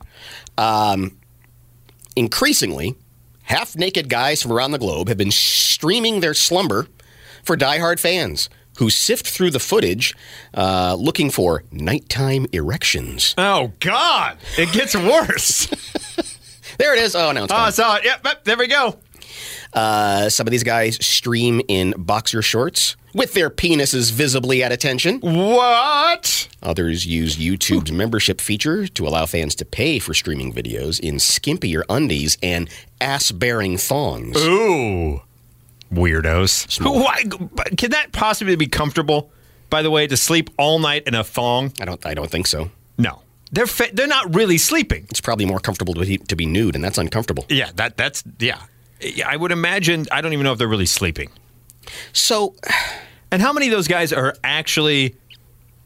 Increasingly, 2.16 2.94
half 3.42 3.74
naked 3.76 4.08
guys 4.08 4.40
from 4.42 4.52
around 4.52 4.70
the 4.70 4.78
globe 4.78 5.08
have 5.08 5.16
been 5.18 5.32
streaming 5.32 6.20
their 6.20 6.34
slumber 6.34 6.86
for 7.42 7.56
diehard 7.56 7.98
fans 7.98 8.48
who 8.78 8.88
sift 8.90 9.26
through 9.28 9.50
the 9.50 9.58
footage 9.60 10.14
uh, 10.54 10.96
looking 10.98 11.30
for 11.30 11.64
nighttime 11.72 12.46
erections. 12.52 13.34
Oh 13.36 13.72
God! 13.80 14.38
It 14.56 14.72
gets 14.72 14.94
worse. 14.96 15.68
There 16.78 16.94
it 16.94 17.02
is. 17.02 17.14
Oh, 17.14 17.32
no, 17.32 17.44
it's 17.44 17.52
oh, 17.52 17.56
gone. 17.56 17.68
I 17.68 17.70
saw 17.70 17.96
it. 17.96 18.04
Yep, 18.04 18.20
yep, 18.24 18.44
there 18.44 18.56
we 18.56 18.66
go. 18.66 18.98
Uh, 19.72 20.28
some 20.28 20.46
of 20.46 20.50
these 20.52 20.62
guys 20.62 21.04
stream 21.04 21.60
in 21.66 21.94
boxer 21.98 22.42
shorts 22.42 22.96
with 23.12 23.34
their 23.34 23.50
penises 23.50 24.12
visibly 24.12 24.62
at 24.62 24.70
attention. 24.72 25.20
What? 25.20 26.48
Others 26.62 27.06
use 27.06 27.36
YouTube's 27.36 27.90
membership 27.90 28.40
feature 28.40 28.86
to 28.88 29.06
allow 29.06 29.26
fans 29.26 29.54
to 29.56 29.64
pay 29.64 29.98
for 29.98 30.14
streaming 30.14 30.52
videos 30.52 31.00
in 31.00 31.16
skimpier 31.16 31.82
undies 31.88 32.38
and 32.42 32.70
ass-bearing 33.00 33.76
thongs. 33.76 34.36
Ooh, 34.36 35.20
weirdos. 35.92 36.78
Who, 36.78 37.02
why, 37.02 37.24
can 37.76 37.90
that 37.90 38.12
possibly 38.12 38.56
be 38.56 38.66
comfortable? 38.66 39.30
By 39.70 39.82
the 39.82 39.90
way, 39.90 40.06
to 40.06 40.16
sleep 40.16 40.50
all 40.56 40.78
night 40.78 41.04
in 41.06 41.14
a 41.14 41.24
thong? 41.24 41.72
I 41.80 41.84
don't. 41.84 42.04
I 42.06 42.14
don't 42.14 42.30
think 42.30 42.46
so. 42.46 42.70
No, 42.96 43.22
they're 43.54 43.66
fa- 43.66 43.90
they're 43.92 44.06
not 44.06 44.34
really 44.34 44.58
sleeping. 44.58 45.06
It's 45.10 45.20
probably 45.20 45.46
more 45.46 45.60
comfortable 45.60 45.94
to 45.94 46.00
be, 46.00 46.18
to 46.18 46.36
be 46.36 46.46
nude, 46.46 46.74
and 46.74 46.84
that's 46.84 46.98
uncomfortable. 46.98 47.46
Yeah, 47.48 47.70
that 47.76 47.96
that's 47.96 48.22
yeah. 48.38 48.62
Yeah, 49.00 49.28
I 49.28 49.36
would 49.36 49.52
imagine. 49.52 50.06
I 50.10 50.20
don't 50.20 50.32
even 50.32 50.44
know 50.44 50.52
if 50.52 50.58
they're 50.58 50.68
really 50.68 50.86
sleeping. 50.86 51.30
So, 52.12 52.54
And 53.30 53.42
how 53.42 53.52
many 53.52 53.66
of 53.66 53.72
those 53.72 53.88
guys 53.88 54.12
are 54.12 54.34
actually 54.42 55.14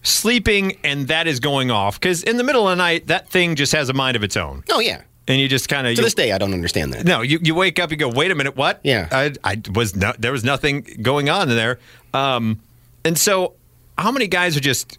sleeping 0.03 0.79
and 0.85 1.09
that 1.09 1.27
is 1.27 1.41
going 1.41 1.71
off? 1.71 1.99
Because 1.99 2.23
in 2.23 2.37
the 2.37 2.45
middle 2.45 2.69
of 2.69 2.73
the 2.77 2.77
night, 2.77 3.07
that 3.09 3.29
thing 3.29 3.57
just 3.57 3.73
has 3.73 3.89
a 3.89 3.93
mind 3.93 4.17
of 4.17 4.23
its 4.23 4.37
own, 4.37 4.63
oh 4.71 4.81
yeah. 4.81 5.03
and 5.27 5.41
you 5.41 5.49
just 5.49 5.69
kind 5.69 5.87
of 5.87 5.97
To 5.97 6.03
this 6.03 6.15
day, 6.15 6.33
I 6.33 6.39
don't 6.39 6.55
understand 6.55 6.93
that. 6.95 7.05
No, 7.05 7.23
you, 7.23 7.39
you 7.43 7.55
wake 7.55 7.79
up, 7.79 7.91
you 7.91 7.97
go, 7.97 8.09
wait 8.09 8.31
a 8.31 8.35
minute, 8.35 8.57
what? 8.57 8.81
Yeah. 8.85 9.09
I, 9.11 9.33
I 9.43 9.61
was 9.75 9.97
no, 9.97 10.13
there 10.19 10.33
was 10.33 10.45
nothing 10.45 10.83
going 11.03 11.29
on 11.29 11.51
in 11.51 11.57
there. 11.57 11.79
Um, 12.15 12.61
and 13.05 13.19
so, 13.19 13.55
how 13.97 14.13
many 14.13 14.29
guys 14.29 14.57
are 14.57 14.61
just 14.61 14.99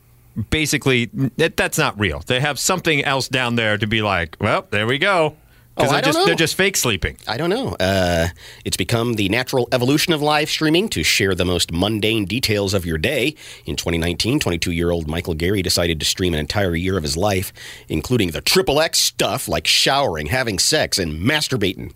basically 0.49 1.05
that, 1.37 1.57
that's 1.57 1.77
not 1.77 1.99
real? 1.99 2.19
They 2.25 2.39
have 2.39 2.59
something 2.59 3.03
else 3.03 3.27
down 3.27 3.55
there 3.55 3.77
to 3.77 3.87
be 3.87 4.01
like, 4.01 4.37
well, 4.39 4.65
there 4.69 4.87
we 4.87 4.97
go. 4.97 5.35
Because 5.75 5.91
Oh, 5.91 5.93
they're 5.93 5.97
I 5.99 6.01
don't 6.01 6.07
just 6.09 6.17
know. 6.19 6.25
they're 6.25 6.35
just 6.35 6.55
fake 6.55 6.75
sleeping. 6.75 7.15
I 7.25 7.37
don't 7.37 7.49
know. 7.49 7.69
Uh, 7.79 8.27
it's 8.65 8.75
become 8.75 9.13
the 9.13 9.29
natural 9.29 9.69
evolution 9.71 10.11
of 10.11 10.21
live 10.21 10.49
streaming 10.49 10.89
to 10.89 11.03
share 11.03 11.33
the 11.35 11.45
most 11.45 11.71
mundane 11.71 12.25
details 12.25 12.73
of 12.73 12.85
your 12.85 12.97
day. 12.97 13.35
In 13.65 13.77
2019, 13.77 14.41
22 14.41 14.71
year 14.71 14.91
old 14.91 15.07
Michael 15.07 15.35
Gary 15.35 15.61
decided 15.61 15.97
to 16.01 16.05
stream 16.05 16.33
an 16.33 16.39
entire 16.41 16.75
year 16.75 16.97
of 16.97 17.03
his 17.03 17.15
life, 17.15 17.53
including 17.87 18.31
the 18.31 18.41
triple 18.41 18.81
X 18.81 18.99
stuff 18.99 19.47
like 19.47 19.67
showering, 19.67 20.25
having 20.27 20.59
sex, 20.59 20.97
and 20.97 21.13
masturbating. 21.21 21.93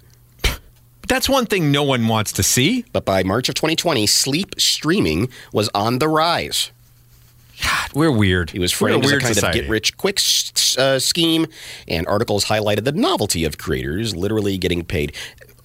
That's 1.06 1.28
one 1.28 1.46
thing 1.46 1.70
no 1.70 1.84
one 1.84 2.08
wants 2.08 2.32
to 2.34 2.44
see. 2.44 2.86
But 2.94 3.04
by 3.04 3.24
March 3.24 3.50
of 3.50 3.56
2020, 3.56 4.08
sleep 4.08 4.56
streaming 4.58 5.28
was 5.52 5.70
on 5.76 6.00
the 6.00 6.08
rise. 6.08 6.72
God, 7.62 7.94
we're 7.94 8.12
weird. 8.12 8.52
It 8.54 8.60
was 8.60 8.72
framed 8.72 9.06
as 9.06 9.12
a 9.12 9.20
kind 9.20 9.36
society. 9.36 9.60
of 9.60 9.66
get 9.66 9.70
rich 9.72 9.98
quick 9.98 10.20
uh, 10.78 11.00
scheme, 11.00 11.48
and 11.88 12.08
articles 12.08 12.46
highlighted 12.46 12.84
the 12.84 12.92
novelty 12.92 13.44
of 13.46 13.58
creators 13.58 14.16
literally 14.16 14.58
getting 14.58 14.84
paid. 14.84 15.14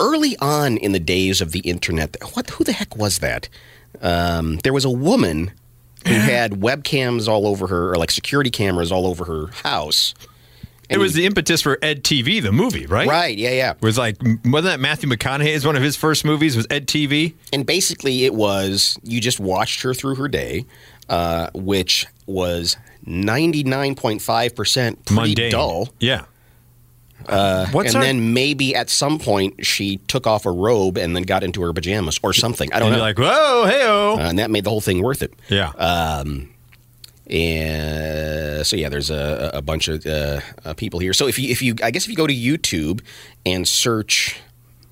Early 0.00 0.37
on 0.38 0.76
in 0.76 0.92
the 0.92 1.00
days 1.00 1.40
of 1.40 1.52
the 1.52 1.61
internet, 1.61 2.16
what? 2.35 2.50
Who 2.50 2.64
the 2.64 2.73
heck 2.73 2.97
was 2.97 3.18
that? 3.18 3.49
Um, 4.02 4.59
there 4.59 4.73
was 4.73 4.85
a 4.85 4.90
woman 4.90 5.50
who 6.07 6.14
had 6.14 6.52
webcams 6.52 7.26
all 7.26 7.47
over 7.47 7.66
her, 7.68 7.92
or 7.92 7.97
like 7.97 8.11
security 8.11 8.50
cameras 8.50 8.92
all 8.92 9.07
over 9.07 9.25
her 9.25 9.47
house, 9.64 10.14
It 10.88 10.99
was 10.99 11.14
the 11.14 11.26
impetus 11.26 11.62
for 11.62 11.78
Ed 11.83 12.04
TV, 12.04 12.40
the 12.40 12.52
movie, 12.52 12.87
right? 12.87 13.09
right. 13.09 13.37
Yeah, 13.37 13.50
yeah. 13.50 13.71
It 13.73 13.83
was 13.83 13.99
like 13.99 14.16
wasn't 14.45 14.64
that 14.73 14.80
Matthew 14.80 15.09
McConaughey's 15.09 15.66
one 15.66 15.75
of 15.75 15.83
his 15.83 15.97
first 15.97 16.25
movies 16.25 16.54
was 16.57 16.66
Ed 16.71 16.87
TV? 16.87 17.35
And 17.52 17.66
basically, 17.66 18.25
it 18.25 18.35
was 18.35 18.99
you 19.02 19.21
just 19.21 19.40
watched 19.40 19.83
her 19.83 19.92
through 19.95 20.14
her 20.16 20.28
day, 20.28 20.64
uh, 21.09 21.50
which 21.55 22.07
was 22.27 22.77
ninety 23.05 23.65
nine 23.65 23.95
point 23.95 24.23
five 24.23 24.55
percent 24.55 25.05
pretty 25.05 25.21
Mundane. 25.21 25.50
dull. 25.50 25.88
Yeah. 25.99 26.25
Uh, 27.27 27.67
and 27.75 27.97
our, 27.97 28.03
then 28.03 28.33
maybe 28.33 28.75
at 28.75 28.88
some 28.88 29.19
point 29.19 29.67
she 29.67 29.99
took 30.07 30.27
off 30.27 30.47
a 30.47 30.50
robe 30.50 30.97
and 30.97 31.15
then 31.15 31.25
got 31.25 31.43
into 31.43 31.61
her 31.62 31.73
pajamas 31.73 32.19
or 32.23 32.33
something. 32.33 32.73
I 32.73 32.79
don't 32.79 32.88
and 32.88 32.97
know. 32.97 33.05
you're 33.05 33.15
like, 33.15 33.19
whoa, 33.19 33.67
hey 33.67 33.83
uh, 33.83 34.29
and 34.29 34.38
that 34.38 34.50
made 34.50 34.65
the 34.65 34.71
whole 34.71 34.81
thing 34.81 35.03
worth 35.03 35.23
it. 35.23 35.35
Yeah. 35.49 35.73
And 37.31 38.67
so 38.67 38.77
yeah, 38.77 38.88
there's 38.88 39.11
a, 39.11 39.50
a 39.55 39.62
bunch 39.62 39.88
of 39.88 40.07
uh, 40.07 40.41
uh, 40.65 40.75
people 40.75 41.00
here. 41.00 41.12
So 41.12 41.27
if 41.27 41.38
you 41.38 41.50
if 41.50 41.61
you 41.61 41.75
I 41.83 41.91
guess 41.91 42.05
if 42.05 42.11
you 42.11 42.17
go 42.17 42.27
to 42.27 42.35
YouTube 42.35 43.03
and 43.45 43.69
search 43.69 44.41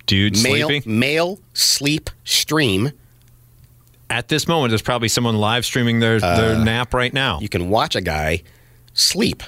Dude 0.05 0.43
male 0.43 0.69
sleeping. 0.69 0.99
male 0.99 1.41
sleep 1.55 2.11
stream, 2.25 2.93
At 4.09 4.29
this 4.29 4.47
moment, 4.47 4.71
there's 4.71 4.83
probably 4.83 5.09
someone 5.09 5.37
live 5.37 5.65
streaming 5.65 6.01
their, 6.01 6.21
their 6.21 6.57
uh, 6.57 6.65
nap 6.65 6.95
right 6.95 7.13
now. 7.13 7.41
you 7.41 7.49
can 7.49 7.69
watch 7.69 7.97
a 7.97 8.01
guy 8.01 8.43
sleep 8.95 9.43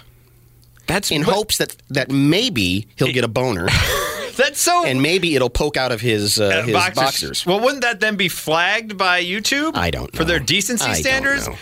That's 0.86 1.10
in 1.10 1.22
hopes 1.22 1.58
that 1.58 1.76
that 1.90 2.10
maybe 2.10 2.88
he'll 2.96 3.12
get 3.12 3.24
a 3.24 3.28
boner 3.28 3.68
That's 4.38 4.60
so. 4.60 4.84
and 4.84 5.02
maybe 5.02 5.34
it'll 5.34 5.50
poke 5.50 5.76
out 5.76 5.90
of 5.90 6.00
his 6.00 6.38
uh, 6.38 6.44
uh 6.44 6.62
his 6.62 6.94
boxers. 6.94 7.44
Well, 7.44 7.60
wouldn't 7.60 7.82
that 7.82 7.98
then 7.98 8.14
be 8.14 8.28
flagged 8.28 8.96
by 8.96 9.24
YouTube? 9.24 9.76
I 9.76 9.90
don't 9.90 10.14
For 10.14 10.24
their 10.24 10.38
decency 10.38 10.84
I 10.84 10.92
don't 10.92 11.02
standards? 11.02 11.48
know. 11.48 11.56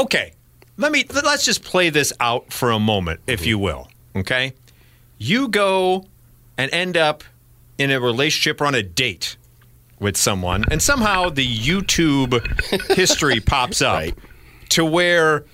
Okay. 0.00 0.32
Let 0.76 0.90
me 0.92 1.04
let's 1.22 1.44
just 1.44 1.62
play 1.62 1.88
this 1.88 2.12
out 2.18 2.52
for 2.52 2.72
a 2.72 2.80
moment, 2.80 3.20
if 3.26 3.40
mm-hmm. 3.40 3.48
you 3.48 3.58
will. 3.60 3.88
Okay? 4.16 4.54
You 5.18 5.48
go 5.48 6.04
and 6.58 6.72
end 6.72 6.96
up 6.96 7.22
in 7.78 7.90
a 7.92 8.00
relationship 8.00 8.60
or 8.60 8.66
on 8.66 8.74
a 8.74 8.82
date 8.82 9.36
with 9.98 10.16
someone, 10.16 10.64
and 10.70 10.82
somehow 10.82 11.30
the 11.30 11.46
YouTube 11.46 12.40
history 12.94 13.40
pops 13.46 13.80
up 13.82 13.94
Right. 13.94 14.14
to 14.70 14.84
where 14.84 15.44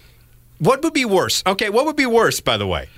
what 0.59 0.83
would 0.83 0.93
be 0.93 1.05
worse? 1.05 1.43
Okay, 1.47 1.71
what 1.71 1.87
would 1.87 1.97
be 1.97 2.07
worse, 2.07 2.41
by 2.41 2.57
the 2.57 2.67
way? 2.67 2.89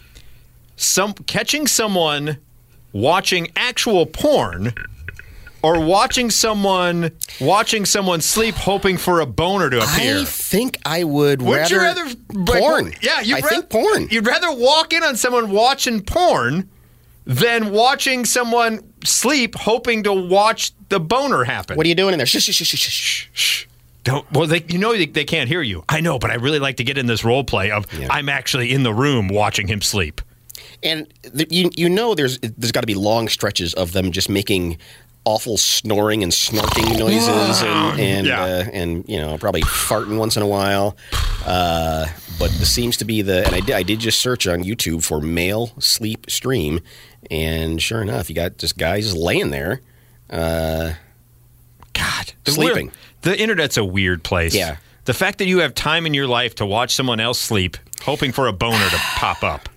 Some 0.76 1.14
catching 1.14 1.66
someone 1.66 2.38
watching 2.92 3.48
actual 3.56 4.06
porn 4.06 4.72
or 5.62 5.80
watching 5.80 6.28
someone 6.30 7.10
watching 7.40 7.84
someone 7.86 8.20
sleep 8.20 8.54
hoping 8.54 8.98
for 8.98 9.20
a 9.20 9.26
boner 9.26 9.70
to 9.70 9.78
appear. 9.78 10.18
I 10.18 10.24
think 10.24 10.76
I 10.84 11.04
would 11.04 11.40
Would 11.42 11.56
rather, 11.56 11.74
you 11.74 11.80
rather 11.80 12.14
porn. 12.46 12.92
yeah, 13.00 13.20
you'd 13.20 13.38
I 13.38 13.40
ra- 13.40 13.48
think 13.48 13.70
porn. 13.70 14.08
You'd 14.10 14.26
rather 14.26 14.52
walk 14.52 14.92
in 14.92 15.02
on 15.02 15.16
someone 15.16 15.50
watching 15.50 16.02
porn 16.02 16.68
than 17.24 17.70
watching 17.70 18.26
someone 18.26 18.80
sleep 19.04 19.54
hoping 19.54 20.02
to 20.04 20.12
watch 20.12 20.72
the 20.88 20.98
boner 21.00 21.44
happen. 21.44 21.76
What 21.76 21.86
are 21.86 21.88
you 21.88 21.94
doing 21.94 22.12
in 22.14 22.18
there? 22.18 22.26
Shh, 22.26 22.42
shh, 22.42 22.50
shh, 22.54 22.64
shh, 22.64 22.76
shh, 22.78 23.28
shh. 23.32 23.66
Don't, 24.04 24.30
well, 24.32 24.46
they, 24.46 24.62
you 24.68 24.78
know 24.78 24.92
they, 24.94 25.06
they 25.06 25.24
can't 25.24 25.48
hear 25.48 25.62
you. 25.62 25.82
I 25.88 26.00
know, 26.00 26.18
but 26.18 26.30
I 26.30 26.34
really 26.34 26.58
like 26.58 26.76
to 26.76 26.84
get 26.84 26.98
in 26.98 27.06
this 27.06 27.24
role 27.24 27.42
play 27.44 27.70
of 27.70 27.90
Yeah. 27.98 28.08
I'm 28.10 28.28
actually 28.28 28.70
in 28.72 28.82
the 28.82 28.92
room 28.92 29.28
watching 29.28 29.66
him 29.66 29.80
sleep. 29.80 30.20
And 30.82 31.06
th- 31.22 31.50
you 31.50 31.70
you 31.74 31.88
know 31.88 32.14
there's 32.14 32.38
there's 32.40 32.72
got 32.72 32.82
to 32.82 32.86
be 32.86 32.94
long 32.94 33.28
stretches 33.28 33.72
of 33.74 33.92
them 33.92 34.12
just 34.12 34.28
making 34.28 34.76
awful 35.24 35.56
snoring 35.56 36.22
and 36.22 36.30
snorking 36.30 36.98
noises 36.98 37.62
and 37.62 37.98
and 38.00 38.26
Yeah. 38.26 38.42
uh, 38.42 38.64
and 38.74 39.08
you 39.08 39.18
know 39.18 39.38
probably 39.38 39.62
farting 39.62 40.18
once 40.18 40.36
in 40.36 40.42
a 40.42 40.46
while. 40.46 40.98
Uh, 41.46 42.06
but 42.38 42.50
this 42.52 42.70
seems 42.74 42.98
to 42.98 43.06
be 43.06 43.22
the 43.22 43.46
and 43.46 43.54
I 43.54 43.60
did 43.60 43.74
I 43.74 43.82
did 43.82 44.00
just 44.00 44.20
search 44.20 44.46
on 44.46 44.62
YouTube 44.64 45.02
for 45.02 45.20
male 45.22 45.72
sleep 45.78 46.26
stream, 46.30 46.80
and 47.30 47.80
sure 47.82 48.02
enough, 48.02 48.28
you 48.28 48.34
got 48.34 48.58
just 48.58 48.76
guys 48.78 49.04
just 49.04 49.16
laying 49.16 49.50
there. 49.50 49.80
Uh, 50.30 50.92
God, 51.92 52.32
the 52.44 52.52
Sleeping. 52.52 52.86
weird- 52.86 52.96
the 53.22 53.40
internet's 53.40 53.76
a 53.76 53.84
weird 53.84 54.22
place. 54.22 54.54
Yeah. 54.54 54.76
The 55.06 55.14
fact 55.14 55.38
that 55.38 55.46
you 55.46 55.58
have 55.60 55.74
time 55.74 56.06
in 56.06 56.14
your 56.14 56.26
life 56.26 56.54
to 56.56 56.66
watch 56.66 56.94
someone 56.94 57.20
else 57.20 57.38
sleep, 57.40 57.76
hoping 58.02 58.32
for 58.32 58.46
a 58.48 58.52
boner 58.52 58.88
to 58.90 58.96
pop 59.16 59.42
up. 59.42 59.68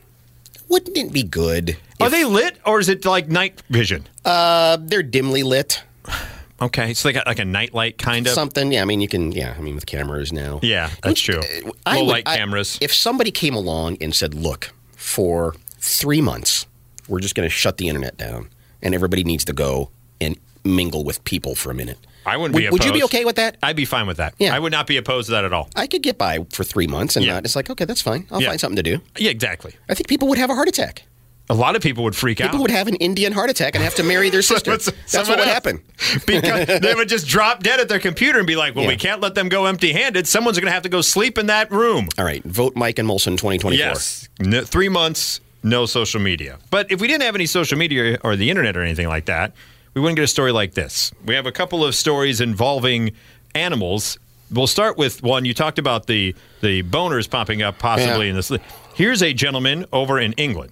Wouldn't 0.70 0.98
it 0.98 1.12
be 1.14 1.24
good? 1.24 1.78
Are 2.00 2.08
if- 2.08 2.12
they 2.12 2.26
lit 2.26 2.58
or 2.66 2.80
is 2.80 2.90
it 2.90 3.06
like 3.06 3.30
night 3.30 3.62
vision? 3.70 4.08
Uh, 4.26 4.78
they're 4.82 5.04
dimly 5.04 5.44
lit. 5.44 5.84
Okay, 6.60 6.96
so 6.96 7.08
they 7.08 7.14
got 7.14 7.28
like 7.28 7.38
a 7.38 7.46
nightlight 7.46 8.00
kind 8.00 8.26
of. 8.26 8.34
Something, 8.34 8.72
yeah. 8.72 8.82
I 8.82 8.86
mean, 8.86 9.00
you 9.00 9.08
can, 9.08 9.32
yeah. 9.32 9.54
I 9.56 9.62
mean, 9.62 9.76
with 9.76 9.86
cameras 9.86 10.34
now. 10.34 10.60
yeah, 10.64 10.90
that's 11.04 11.22
true. 11.22 11.40
I 11.86 11.98
Low 11.98 12.06
would- 12.06 12.12
light 12.12 12.24
I- 12.26 12.38
cameras. 12.38 12.80
if 12.82 12.92
somebody 12.92 13.30
came 13.30 13.54
along 13.54 13.98
and 14.02 14.16
said, 14.16 14.34
"Look, 14.34 14.72
for 14.96 15.54
three 15.78 16.20
months, 16.20 16.66
we're 17.08 17.20
just 17.20 17.36
going 17.36 17.46
to 17.48 17.54
shut 17.54 17.78
the 17.78 17.88
internet 17.88 18.18
down, 18.18 18.50
and 18.82 18.94
everybody 18.96 19.24
needs 19.24 19.46
to 19.46 19.54
go 19.54 19.90
and 20.22 20.38
mingle 20.64 21.04
with 21.04 21.24
people 21.24 21.56
for 21.56 21.72
a 21.72 21.74
minute," 21.76 21.98
I 22.26 22.36
wouldn't 22.38 22.54
would, 22.56 22.62
be 22.62 22.70
would 22.70 22.84
you 22.86 22.92
be 22.94 23.04
okay 23.04 23.24
with 23.26 23.38
that? 23.38 23.58
I'd 23.64 23.76
be 23.78 23.86
fine 23.86 24.06
with 24.08 24.18
that. 24.18 24.34
Yeah. 24.38 24.54
I 24.56 24.60
would 24.60 24.72
not 24.74 24.86
be 24.88 24.98
opposed 24.98 25.28
to 25.28 25.32
that 25.32 25.46
at 25.46 25.54
all. 25.54 25.70
I 25.76 25.88
could 25.88 26.04
get 26.04 26.18
by 26.18 26.46
for 26.52 26.64
three 26.66 26.88
months 26.88 27.16
and 27.16 27.26
Yeah. 27.26 27.36
not. 27.36 27.46
It's 27.46 27.56
like, 27.56 27.70
okay, 27.70 27.86
that's 27.86 28.02
fine. 28.02 28.28
I'll 28.32 28.42
Yeah. 28.42 28.50
find 28.50 28.60
something 28.60 28.76
to 28.76 28.84
do. 28.84 29.02
Yeah, 29.18 29.32
exactly. 29.32 29.76
I 29.88 29.94
think 29.94 30.08
people 30.10 30.28
would 30.28 30.38
have 30.38 30.50
a 30.50 30.56
heart 30.56 30.68
attack. 30.68 31.04
A 31.50 31.54
lot 31.54 31.78
of 31.78 31.82
people 31.82 32.04
would 32.04 32.14
freak 32.18 32.40
People 32.40 32.48
out. 32.50 32.52
People 32.52 32.64
would 32.64 32.72
have 32.72 32.90
an 32.90 32.96
Indian 32.98 33.32
heart 33.32 33.50
attack 33.50 33.76
and 33.76 33.82
have 33.82 33.96
to 33.96 34.04
marry 34.04 34.30
their 34.30 34.42
sister. 34.54 34.72
That's 34.72 34.92
what 35.14 35.40
would 35.40 35.48
happen. 35.48 35.80
because 36.26 36.82
they 36.82 36.94
would 36.94 37.08
just 37.08 37.26
drop 37.26 37.64
dead 37.64 37.80
at 37.80 37.88
their 37.88 38.00
computer 38.02 38.38
and 38.40 38.46
be 38.46 38.58
like, 38.58 38.76
"Well, 38.76 38.84
Yeah. 38.84 38.90
we 38.90 38.98
can't 38.98 39.22
let 39.22 39.34
them 39.34 39.48
go 39.48 39.66
empty-handed. 39.66 40.28
Someone's 40.28 40.58
going 40.60 40.66
to 40.68 40.74
have 40.74 40.84
to 40.84 40.90
go 40.90 41.00
sleep 41.00 41.38
in 41.38 41.46
that 41.48 41.72
room." 41.72 42.10
All 42.18 42.26
right, 42.26 42.44
vote 42.44 42.76
Mike 42.76 43.00
and 43.00 43.08
Molson 43.08 43.38
2024. 43.38 43.72
Yes, 43.74 44.28
no, 44.42 44.66
three 44.66 44.90
months, 44.90 45.40
no 45.70 45.86
social 45.86 46.20
media. 46.22 46.58
But 46.70 46.92
if 46.92 47.00
we 47.02 47.08
didn't 47.08 47.24
have 47.24 47.36
any 47.36 47.46
social 47.46 47.78
media 47.78 48.18
or 48.24 48.36
the 48.36 48.50
internet 48.50 48.76
or 48.78 48.82
anything 48.82 49.08
like 49.08 49.26
that, 49.26 49.54
we 49.94 50.02
wouldn't 50.02 50.16
get 50.18 50.24
a 50.24 50.28
story 50.28 50.52
like 50.52 50.74
this. 50.74 51.12
We 51.26 51.36
have 51.36 51.46
a 51.46 51.52
couple 51.52 51.84
of 51.84 51.96
stories 51.96 52.40
involving 52.42 53.12
animals. 53.56 54.20
We'll 54.52 54.68
start 54.68 54.98
with 54.98 55.24
one. 55.24 55.44
You 55.46 55.54
talked 55.54 55.80
about 55.80 56.08
the 56.08 56.36
the 56.62 56.84
boners 56.84 57.30
popping 57.30 57.62
up 57.62 57.80
possibly 57.80 58.26
Yeah. 58.28 58.32
in 58.32 58.36
this. 58.36 58.52
Here's 58.96 59.22
a 59.22 59.34
gentleman 59.34 59.86
over 59.92 60.20
in 60.20 60.34
England. 60.34 60.72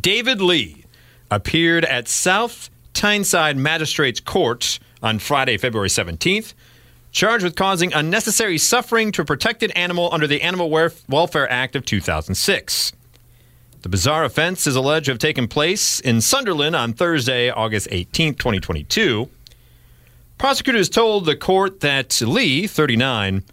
David 0.00 0.40
Lee 0.40 0.84
appeared 1.30 1.84
at 1.84 2.08
South 2.08 2.70
Tyneside 2.94 3.56
Magistrates 3.56 4.20
Court 4.20 4.78
on 5.02 5.18
Friday, 5.18 5.56
February 5.58 5.88
17th, 5.90 6.54
charged 7.12 7.44
with 7.44 7.54
causing 7.56 7.92
unnecessary 7.92 8.58
suffering 8.58 9.12
to 9.12 9.22
a 9.22 9.24
protected 9.24 9.70
animal 9.72 10.08
under 10.12 10.26
the 10.26 10.42
Animal 10.42 10.70
Welfare 11.08 11.50
Act 11.50 11.76
of 11.76 11.84
2006. 11.84 12.92
The 13.86 13.90
bizarre 13.90 14.24
offense 14.24 14.66
is 14.66 14.74
alleged 14.74 15.04
to 15.04 15.12
have 15.12 15.20
taken 15.20 15.46
place 15.46 16.00
in 16.00 16.20
Sunderland 16.20 16.74
on 16.74 16.92
Thursday, 16.92 17.50
August 17.50 17.88
18th, 17.90 18.36
2022. 18.36 19.30
Prosecutors 20.38 20.88
told 20.88 21.24
the 21.24 21.36
court 21.36 21.78
that 21.82 22.20
Lee, 22.20 22.66
39, 22.66 23.44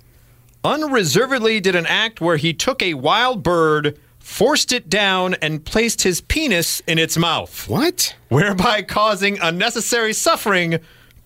unreservedly 0.63 1.59
did 1.59 1.75
an 1.75 1.85
act 1.85 2.19
where 2.19 2.37
he 2.37 2.51
took 2.51 2.81
a 2.81 2.95
wild 2.95 3.43
bird, 3.43 3.99
forced 4.17 4.71
it 4.71 4.89
down, 4.89 5.35
and 5.35 5.63
placed 5.63 6.01
his 6.01 6.19
penis 6.21 6.81
in 6.87 6.97
its 6.97 7.15
mouth, 7.15 7.69
What? 7.69 8.15
whereby 8.29 8.81
causing 8.81 9.37
unnecessary 9.39 10.13
suffering 10.13 10.79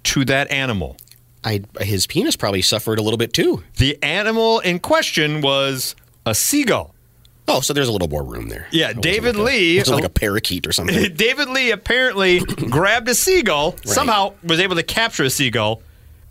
to 0.04 0.26
that 0.26 0.52
animal. 0.52 0.98
I 1.46 1.62
his 1.80 2.08
penis 2.08 2.36
probably 2.36 2.62
suffered 2.62 3.00
a 3.00 3.02
little 3.02 3.18
bit 3.18 3.32
too. 3.32 3.64
The 3.78 3.98
animal 4.04 4.60
in 4.60 4.80
question 4.80 5.40
was 5.40 5.96
a 6.26 6.36
seagull. 6.36 6.94
Oh, 7.50 7.62
so 7.62 7.74
there's 7.74 7.88
a 7.88 7.92
little 7.92 8.10
more 8.10 8.24
room 8.24 8.50
there. 8.50 8.68
Yeah, 8.72 8.92
David 8.94 9.38
like 9.38 9.48
Lee- 9.54 9.78
it 9.78 9.82
wasn't 9.82 9.96
like 9.96 10.04
uh, 10.04 10.08
a 10.08 10.10
parakeet 10.10 10.68
or 10.68 10.74
something. 10.74 11.14
David 11.16 11.48
Lee 11.50 11.72
apparently 11.72 12.40
grabbed 12.70 13.08
a 13.08 13.16
seagull, 13.16 13.76
somehow 13.86 14.34
was 14.44 14.60
able 14.60 14.76
to 14.76 14.84
capture 14.84 15.24
a 15.24 15.30
seagull, 15.30 15.82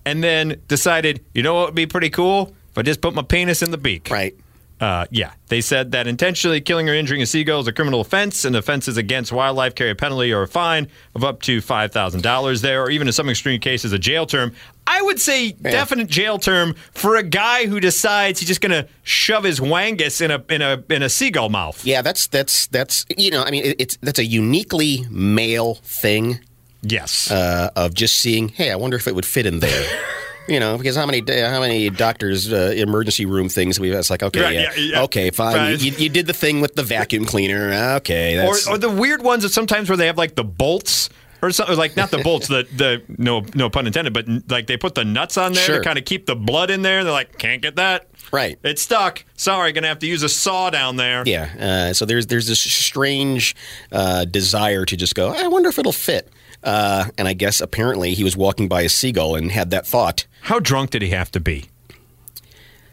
and 0.05 0.23
then 0.23 0.61
decided, 0.69 1.25
you 1.35 1.43
know 1.43 1.55
what 1.55 1.67
would 1.69 1.75
be 1.75 1.87
pretty 1.87 2.11
cool? 2.11 2.55
If 2.71 2.79
I 2.79 2.83
just 2.83 3.01
put 3.01 3.15
my 3.15 3.23
penis 3.23 3.63
in 3.63 3.71
the 3.71 3.79
beak. 3.79 4.11
right. 4.11 4.35
Uh, 4.79 5.07
yeah, 5.11 5.33
they 5.49 5.63
said 5.63 5.93
that 5.93 6.07
intentionally 6.07 6.61
killing 6.61 6.87
or 6.91 6.93
injuring 6.95 7.23
a 7.23 7.27
seagull 7.27 7.61
is 7.61 7.67
a 7.67 7.73
criminal 7.73 8.03
offense, 8.03 8.45
and 8.45 8.55
offenses 8.55 8.99
against 8.99 9.33
wildlife 9.33 9.75
carry 9.75 9.91
a 9.91 9.95
penalty 9.95 10.31
or 10.33 10.43
a 10.43 10.49
fine 10.49 10.87
of 11.15 11.25
up 11.25 11.41
to 11.43 11.63
five 11.63 11.93
thousand 11.93 12.23
dollars 12.23 12.61
there, 12.61 12.83
or 12.83 12.91
even 12.91 13.07
in 13.09 13.13
some 13.13 13.31
extreme 13.31 13.59
cases, 13.59 13.93
a 13.93 13.99
jail 13.99 14.27
term. 14.27 14.53
I 14.87 15.01
would 15.01 15.19
say 15.19 15.53
definite 15.53 16.09
jail 16.09 16.39
term 16.39 16.75
for 16.93 17.17
a 17.17 17.23
guy 17.23 17.67
who 17.67 17.81
decides 17.81 18.39
he's 18.39 18.49
just 18.49 18.61
going 18.61 18.71
to 18.73 18.87
shove 19.03 19.45
his 19.45 19.61
wangus 19.61 20.21
in 20.21 20.31
a 20.31 20.45
in 20.51 20.61
a 20.61 20.85
in 20.91 21.03
a 21.03 21.09
seagull 21.09 21.49
mouth. 21.49 21.83
Yeah, 21.85 22.03
that's 22.03 22.27
that's 22.27 22.67
that's 22.67 23.07
you 23.17 23.31
know, 23.31 23.43
I 23.43 23.51
mean, 23.51 23.65
it, 23.65 23.81
it's 23.81 23.97
that's 24.03 24.19
a 24.19 24.25
uniquely 24.27 25.07
male 25.11 25.77
thing 25.77 26.41
Yes. 26.83 27.31
uh, 27.31 27.71
of 27.75 27.95
just 27.95 28.19
seeing. 28.19 28.49
Hey, 28.51 28.71
I 28.71 28.77
wonder 28.77 28.97
if 28.99 29.09
it 29.09 29.15
would 29.15 29.27
fit 29.27 29.47
in 29.47 29.61
there. 29.61 30.13
you 30.49 30.61
know, 30.61 30.77
because 30.79 30.97
how 30.97 31.07
many 31.07 31.23
how 31.29 31.61
many 31.61 31.91
doctors 31.91 32.53
uh, 32.53 32.73
emergency 32.77 33.27
room 33.27 33.49
things 33.49 33.79
we've? 33.81 33.93
It's 33.93 34.11
like 34.11 34.23
okay, 34.23 34.41
Right, 34.43 34.55
yeah, 34.55 34.73
yeah, 34.77 34.93
yeah. 34.93 35.03
okay, 35.03 35.31
fine. 35.31 35.57
Right. 35.57 35.81
You, 35.83 35.93
you 35.93 36.09
did 36.09 36.27
the 36.27 36.33
thing 36.33 36.61
with 36.61 36.75
the 36.75 36.83
vacuum 36.83 37.25
cleaner. 37.25 37.73
Okay, 37.97 38.45
or, 38.47 38.57
or 38.71 38.79
the 38.79 38.91
weird 38.91 39.23
ones 39.23 39.43
that 39.43 39.51
sometimes 39.51 39.89
where 39.89 39.97
they 39.97 40.07
have 40.07 40.19
like 40.19 40.35
the 40.35 40.45
bolts 40.45 41.11
or 41.43 41.51
something 41.51 41.77
like 41.77 41.97
not 41.97 42.11
the 42.11 42.19
bolts, 42.19 42.49
the 42.49 42.67
the 42.75 43.03
no 43.19 43.45
no 43.55 43.69
pun 43.71 43.87
intended, 43.87 44.13
but 44.15 44.27
like 44.51 44.67
they 44.67 44.77
put 44.77 44.95
the 44.95 45.05
nuts 45.05 45.37
on 45.37 45.53
there 45.53 45.63
Sure. 45.65 45.79
to 45.79 45.85
kind 45.85 45.99
of 45.99 46.05
keep 46.05 46.27
the 46.27 46.37
blood 46.37 46.71
in 46.71 46.83
there. 46.83 47.05
They're 47.05 47.13
like, 47.13 47.37
can't 47.39 47.61
get 47.63 47.77
that. 47.77 48.09
Right. 48.33 48.59
It's 48.65 48.83
stuck. 48.83 49.25
Sorry, 49.37 49.71
gonna 49.73 49.87
have 49.87 50.01
to 50.01 50.07
use 50.07 50.23
a 50.25 50.29
saw 50.29 50.71
down 50.71 50.97
there. 50.97 51.23
Yeah. 51.27 51.89
Uh, 51.91 51.93
so 51.93 52.05
there's 52.07 52.27
there's 52.27 52.49
this 52.49 52.61
strange 52.61 53.55
uh, 53.93 54.25
desire 54.25 54.85
to 54.85 54.97
just 54.97 55.15
go. 55.15 55.29
I 55.29 55.47
wonder 55.49 55.69
if 55.69 55.79
it'll 55.79 55.93
fit. 55.93 56.29
Uh, 56.67 57.07
and 57.17 57.27
I 57.29 57.33
guess 57.33 57.61
apparently 57.63 58.13
he 58.15 58.25
was 58.25 58.37
walking 58.37 58.67
by 58.69 58.83
a 58.83 58.89
seagull 58.89 59.37
and 59.37 59.51
had 59.53 59.71
that 59.71 59.87
thought. 59.87 60.27
How 60.43 60.59
drunk 60.59 60.91
did 60.91 61.01
he 61.01 61.09
have 61.11 61.31
to 61.31 61.41
be? 61.41 61.67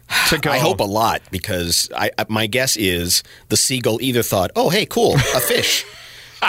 To 0.28 0.38
go. 0.38 0.50
I 0.50 0.58
hope 0.58 0.80
a 0.80 0.84
lot 0.84 1.22
because 1.30 1.90
I, 1.96 2.10
I- 2.18 2.26
my 2.28 2.46
guess 2.46 2.76
is 2.76 3.22
the 3.48 3.56
seagull 3.56 4.00
either 4.02 4.22
thought, 4.22 4.50
"Oh, 4.54 4.68
hey, 4.70 4.86
cool, 4.86 5.14
a 5.14 5.40
fish," 5.40 5.84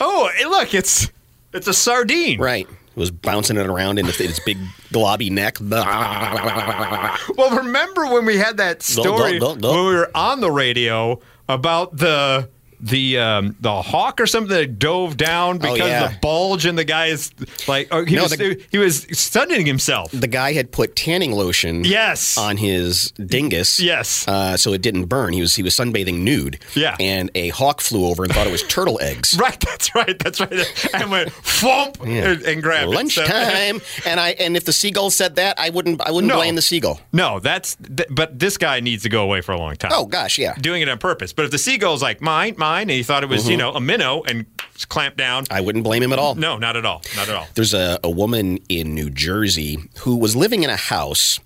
Oh, 0.00 0.30
look, 0.48 0.74
it's 0.74 1.08
it's 1.54 1.68
a 1.68 1.72
sardine. 1.74 2.38
right? 2.40 2.66
It 2.68 2.96
was 2.96 3.10
bouncing 3.10 3.56
it 3.56 3.66
around 3.66 3.98
in 3.98 4.06
its, 4.06 4.40
big 4.40 4.58
globby 4.92 5.30
neck. 5.30 5.56
Well, 7.38 7.56
remember 7.56 8.06
when 8.12 8.26
we 8.26 8.36
had 8.36 8.58
that 8.58 8.82
story 8.82 9.38
when 9.40 9.60
we 9.60 9.94
were 9.94 10.10
on 10.14 10.40
the 10.40 10.50
radio 10.50 11.20
about 11.48 11.96
the 11.96 12.48
the 12.82 13.18
um, 13.18 13.56
the 13.60 13.80
hawk 13.80 14.20
or 14.20 14.26
something 14.26 14.54
that 14.56 14.78
dove 14.78 15.16
down 15.16 15.58
because 15.58 15.80
Oh, 15.80 15.86
yeah. 15.86 16.08
the 16.08 16.18
bulge 16.20 16.66
and 16.66 16.76
the 16.76 16.84
guy's 16.84 17.30
like 17.68 17.88
oh, 17.92 18.04
he 18.04 18.16
No, 18.16 18.22
was 18.24 18.32
the- 18.36 18.60
he 18.70 18.78
was 18.78 19.06
stunning 19.12 19.64
himself. 19.66 20.10
the 20.12 20.26
guy 20.26 20.52
had 20.52 20.72
put 20.72 20.96
tanning 20.96 21.32
lotion 21.32 21.84
Yes. 21.84 22.36
on 22.36 22.56
his 22.56 23.12
dingus. 23.12 23.78
Yes. 23.80 24.26
Uh, 24.26 24.56
so 24.56 24.72
it 24.72 24.82
didn't 24.82 25.04
burn. 25.06 25.32
He 25.32 25.40
was 25.40 25.54
he 25.54 25.62
was 25.62 25.74
sunbathing 25.76 26.18
nude. 26.20 26.58
Yeah. 26.74 26.96
And 26.98 27.30
a 27.34 27.48
hawk 27.50 27.80
flew 27.80 28.06
over 28.06 28.24
and 28.24 28.32
thought 28.32 28.46
it 28.46 28.52
was 28.52 28.62
turtle 28.64 28.98
eggs. 29.00 29.38
Right, 29.42 29.58
that's 29.60 29.94
right, 29.94 30.18
that's 30.18 30.40
right. 30.40 30.92
And 30.94 31.10
went 31.10 31.32
thump 31.32 32.00
and, 32.02 32.42
and 32.42 32.62
grabbed 32.62 32.92
it. 32.92 33.10
So- 33.10 33.22
Lunchtime. 33.22 33.80
and 34.06 34.18
I 34.20 34.30
and 34.38 34.56
if 34.56 34.64
the 34.64 34.72
seagull 34.72 35.10
said 35.10 35.36
that, 35.36 35.58
I 35.58 35.70
wouldn't 35.70 36.00
I 36.00 36.10
wouldn't 36.10 36.28
No. 36.28 36.36
blame 36.38 36.54
the 36.56 36.62
seagull. 36.62 37.00
no, 37.12 37.38
that's 37.40 37.76
th- 37.76 38.08
but 38.10 38.38
this 38.38 38.56
guy 38.58 38.80
needs 38.80 39.02
to 39.04 39.08
go 39.08 39.22
away 39.22 39.40
for 39.40 39.52
a 39.52 39.58
long 39.58 39.76
time. 39.76 39.92
Oh 39.94 40.06
gosh, 40.06 40.38
yeah. 40.38 40.54
doing 40.60 40.82
it 40.82 40.88
on 40.88 40.98
purpose. 40.98 41.32
But 41.32 41.44
if 41.44 41.50
the 41.52 41.58
seagull's 41.58 42.02
like 42.02 42.20
mine, 42.20 42.54
mine, 42.56 42.71
and 42.80 42.90
he 42.90 43.02
thought 43.02 43.22
it 43.22 43.28
was 43.28 43.42
Mm-hmm. 43.42 43.50
you 43.52 43.56
know 43.58 43.72
a 43.72 43.80
minnow 43.80 44.22
and 44.26 44.46
clamped 44.88 45.18
down, 45.18 45.44
I 45.50 45.60
wouldn't 45.60 45.84
blame 45.84 46.02
him 46.02 46.12
at 46.12 46.18
all. 46.18 46.34
no, 46.34 46.56
not 46.58 46.76
at 46.76 46.84
all, 46.86 47.02
not 47.14 47.28
at 47.28 47.34
all. 47.36 47.46
There's 47.54 47.74
a, 47.74 48.00
a 48.02 48.10
woman 48.10 48.58
in 48.68 48.94
New 48.94 49.10
Jersey 49.10 49.78
who 50.00 50.16
was 50.16 50.34
living 50.34 50.62
in 50.64 50.70
a 50.70 50.76
house, 50.76 51.38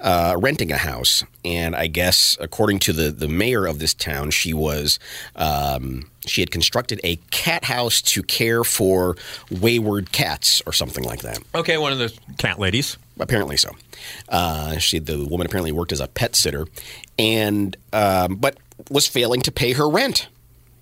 uh, 0.00 0.34
renting 0.38 0.72
a 0.72 0.76
house, 0.76 1.22
and 1.44 1.74
I 1.76 1.86
guess 1.86 2.36
according 2.40 2.80
to 2.80 2.92
the 2.92 3.10
the 3.10 3.28
mayor 3.28 3.66
of 3.66 3.78
this 3.78 3.94
town, 3.94 4.30
she 4.30 4.52
was 4.52 4.98
um, 5.36 6.10
she 6.26 6.40
had 6.42 6.50
constructed 6.50 7.00
a 7.04 7.16
cat 7.30 7.64
house 7.64 8.02
to 8.02 8.22
care 8.22 8.64
for 8.64 9.16
wayward 9.50 10.12
cats 10.12 10.60
or 10.66 10.72
something 10.72 11.04
like 11.04 11.22
that. 11.22 11.38
Okay, 11.54 11.78
one 11.78 11.92
of 11.92 11.98
the 11.98 12.12
cat 12.38 12.58
ladies. 12.58 12.96
Apparently 13.20 13.56
so. 13.56 13.70
Uh, 14.28 14.78
she 14.78 14.98
the 14.98 15.24
woman 15.26 15.46
apparently 15.46 15.70
worked 15.72 15.92
as 15.92 16.00
a 16.00 16.08
pet 16.08 16.34
sitter, 16.34 16.66
and 17.18 17.76
um, 17.92 18.36
but 18.36 18.56
was 18.90 19.06
failing 19.06 19.40
to 19.42 19.52
pay 19.52 19.72
her 19.72 19.88
rent. 19.88 20.28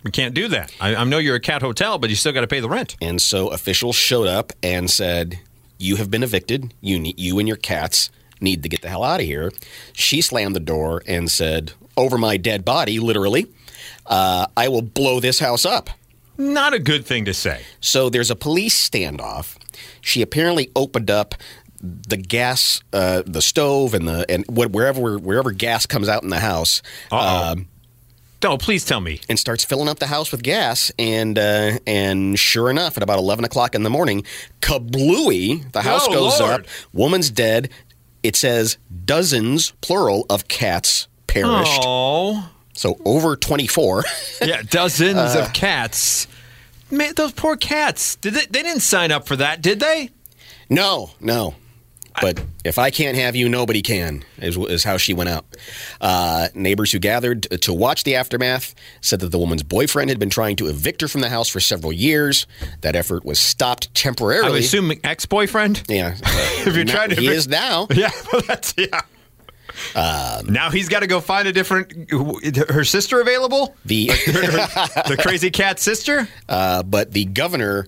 We 0.02 0.10
can't 0.10 0.34
do 0.34 0.48
that. 0.48 0.72
I, 0.80 0.94
I 0.96 1.04
know 1.04 1.18
you're 1.18 1.36
a 1.36 1.40
cat 1.40 1.62
hotel, 1.62 1.98
but 1.98 2.10
you 2.10 2.16
still 2.16 2.32
got 2.32 2.40
to 2.40 2.46
pay 2.46 2.60
the 2.60 2.68
rent. 2.68 2.96
And 3.00 3.20
so 3.20 3.48
officials 3.48 3.96
showed 3.96 4.26
up 4.26 4.52
and 4.62 4.90
said, 4.90 5.40
"You 5.78 5.96
have 5.96 6.10
been 6.10 6.22
evicted. 6.22 6.72
You 6.80 6.98
need, 6.98 7.18
you 7.18 7.38
and 7.38 7.46
your 7.46 7.58
cats 7.58 8.10
need 8.40 8.62
to 8.62 8.68
get 8.68 8.82
the 8.82 8.88
hell 8.88 9.04
out 9.04 9.20
of 9.20 9.26
here." 9.26 9.52
She 9.92 10.22
slammed 10.22 10.56
the 10.56 10.60
door 10.60 11.02
and 11.06 11.30
said, 11.30 11.72
"Over 11.96 12.16
my 12.16 12.36
dead 12.38 12.64
body, 12.64 12.98
literally, 12.98 13.46
uh, 14.06 14.46
I 14.56 14.68
will 14.68 14.82
blow 14.82 15.20
this 15.20 15.38
house 15.40 15.64
up." 15.66 15.90
Not 16.38 16.72
a 16.72 16.78
good 16.78 17.04
thing 17.04 17.26
to 17.26 17.34
say. 17.34 17.60
So 17.80 18.08
there's 18.08 18.30
a 18.30 18.36
police 18.36 18.88
standoff. 18.88 19.56
She 20.00 20.22
apparently 20.22 20.70
opened 20.74 21.10
up 21.10 21.34
the 21.82 22.16
gas, 22.16 22.82
uh, 22.92 23.22
the 23.26 23.42
stove, 23.42 23.92
and 23.92 24.08
the 24.08 24.24
and 24.30 24.44
wherever 24.48 25.18
wherever 25.18 25.50
gas 25.52 25.84
comes 25.84 26.08
out 26.08 26.22
in 26.22 26.30
the 26.30 26.40
house. 26.40 26.80
Um, 27.10 27.68
No, 28.42 28.56
please 28.56 28.84
tell 28.86 29.00
me. 29.00 29.20
and 29.28 29.38
starts 29.38 29.64
filling 29.64 29.88
up 29.88 29.98
the 29.98 30.06
house 30.06 30.32
with 30.32 30.42
gas. 30.42 30.90
And 30.98 31.38
uh, 31.38 31.78
and 31.86 32.38
sure 32.38 32.70
enough, 32.70 32.96
at 32.96 33.02
about 33.02 33.18
eleven 33.18 33.44
o'clock 33.44 33.74
in 33.74 33.82
the 33.82 33.90
morning, 33.90 34.24
kablooey! 34.62 35.70
The 35.72 35.82
house 35.82 36.06
Oh, 36.08 36.12
goes 36.12 36.40
Lord. 36.40 36.60
up. 36.62 36.66
Woman's 36.92 37.30
dead. 37.30 37.68
It 38.22 38.36
says 38.36 38.78
dozens, 39.04 39.72
plural, 39.80 40.26
of 40.30 40.48
cats 40.48 41.08
perished. 41.26 41.80
Oh, 41.84 42.50
So 42.74 42.96
over 43.04 43.36
twenty 43.36 43.66
four. 43.66 44.04
yeah, 44.42 44.62
dozens 44.62 45.16
Uh. 45.18 45.44
of 45.46 45.52
cats. 45.52 46.26
Man, 46.90 47.12
those 47.16 47.32
poor 47.32 47.56
cats. 47.56 48.16
Did 48.16 48.34
they, 48.34 48.46
they 48.46 48.62
didn't 48.62 48.80
sign 48.80 49.12
up 49.12 49.26
for 49.26 49.36
that, 49.36 49.62
did 49.62 49.80
they? 49.80 50.10
no, 50.68 51.10
no. 51.20 51.54
But 52.20 52.42
if 52.64 52.78
I 52.78 52.90
can't 52.90 53.16
have 53.16 53.34
you, 53.34 53.48
nobody 53.48 53.82
can, 53.82 54.24
is, 54.38 54.56
is 54.56 54.84
how 54.84 54.96
she 54.96 55.14
went 55.14 55.30
out. 55.30 55.44
Uh, 56.00 56.48
neighbors 56.54 56.92
who 56.92 56.98
gathered 56.98 57.42
to 57.62 57.72
watch 57.72 58.04
the 58.04 58.14
aftermath 58.16 58.74
said 59.00 59.20
that 59.20 59.28
the 59.28 59.38
woman's 59.38 59.62
boyfriend 59.62 60.10
had 60.10 60.18
been 60.18 60.30
trying 60.30 60.56
to 60.56 60.66
evict 60.66 61.00
her 61.00 61.08
from 61.08 61.22
the 61.22 61.30
house 61.30 61.48
for 61.48 61.60
several 61.60 61.92
years. 61.92 62.46
That 62.82 62.94
effort 62.96 63.24
was 63.24 63.38
stopped 63.38 63.94
temporarily. 63.94 64.10
I'm 64.38 64.42
temporarily. 64.42 64.58
assuming 64.60 65.00
ex-boyfriend. 65.04 65.82
Yeah. 65.88 66.16
If 66.60 66.76
you're 66.76 66.84
trying 66.84 67.08
to 67.08 67.14
he 67.16 67.26
evict- 67.26 67.38
is 67.38 67.48
now. 67.48 67.86
Yeah, 67.94 68.10
that's 68.46 68.74
yeah. 68.76 69.00
Um, 69.94 70.52
now 70.52 70.70
he's 70.70 70.88
got 70.88 71.00
to 71.00 71.06
go 71.06 71.20
find 71.20 71.48
a 71.48 71.52
different. 71.52 72.10
Her 72.70 72.84
sister 72.84 73.20
available? 73.20 73.74
The 73.84 74.06
the 75.08 75.16
crazy 75.20 75.50
cat 75.50 75.78
sister? 75.78 76.28
uh, 76.48 76.82
but 76.82 77.12
the 77.12 77.24
governor 77.24 77.86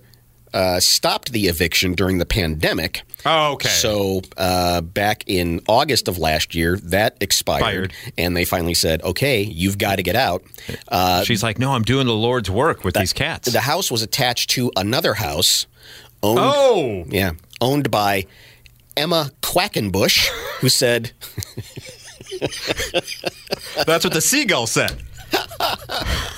uh, 0.53 0.79
stopped 0.79 1.31
the 1.31 1.47
eviction 1.47 1.93
during 1.93 2.17
the 2.19 2.25
pandemic. 2.25 3.01
Oh, 3.25 3.53
okay. 3.53 3.69
So 3.69 4.21
uh, 4.37 4.81
back 4.81 5.23
in 5.27 5.61
August 5.67 6.07
of 6.07 6.17
last 6.17 6.53
year, 6.53 6.77
that 6.77 7.17
expired, 7.21 7.85
Expired. 7.85 7.93
and 8.17 8.35
they 8.35 8.45
finally 8.45 8.73
said, 8.73 9.01
"Okay, 9.03 9.41
you've 9.41 9.77
got 9.77 9.95
to 9.95 10.03
get 10.03 10.15
out." 10.15 10.43
Uh, 10.89 11.23
She's 11.23 11.41
like, 11.43 11.57
no, 11.59 11.71
I'm 11.71 11.83
doing 11.83 12.05
the 12.07 12.13
Lord's 12.13 12.49
work 12.51 12.83
with 12.83 12.95
these 12.95 13.13
cats. 13.13 13.51
the 13.51 13.61
house 13.61 13.89
was 13.89 14.01
attached 14.01 14.49
to 14.51 14.71
another 14.75 15.13
house 15.15 15.65
owned, 16.21 16.39
oh, 16.41 17.03
yeah, 17.07 17.31
owned 17.61 17.89
by 17.91 18.25
Emma 18.95 19.31
Quackenbush, 19.41 20.27
who 20.59 20.69
said, 20.69 21.11
that's 23.85 24.03
what 24.03 24.13
the 24.13 24.21
seagull 24.21 24.67
said. 24.67 25.01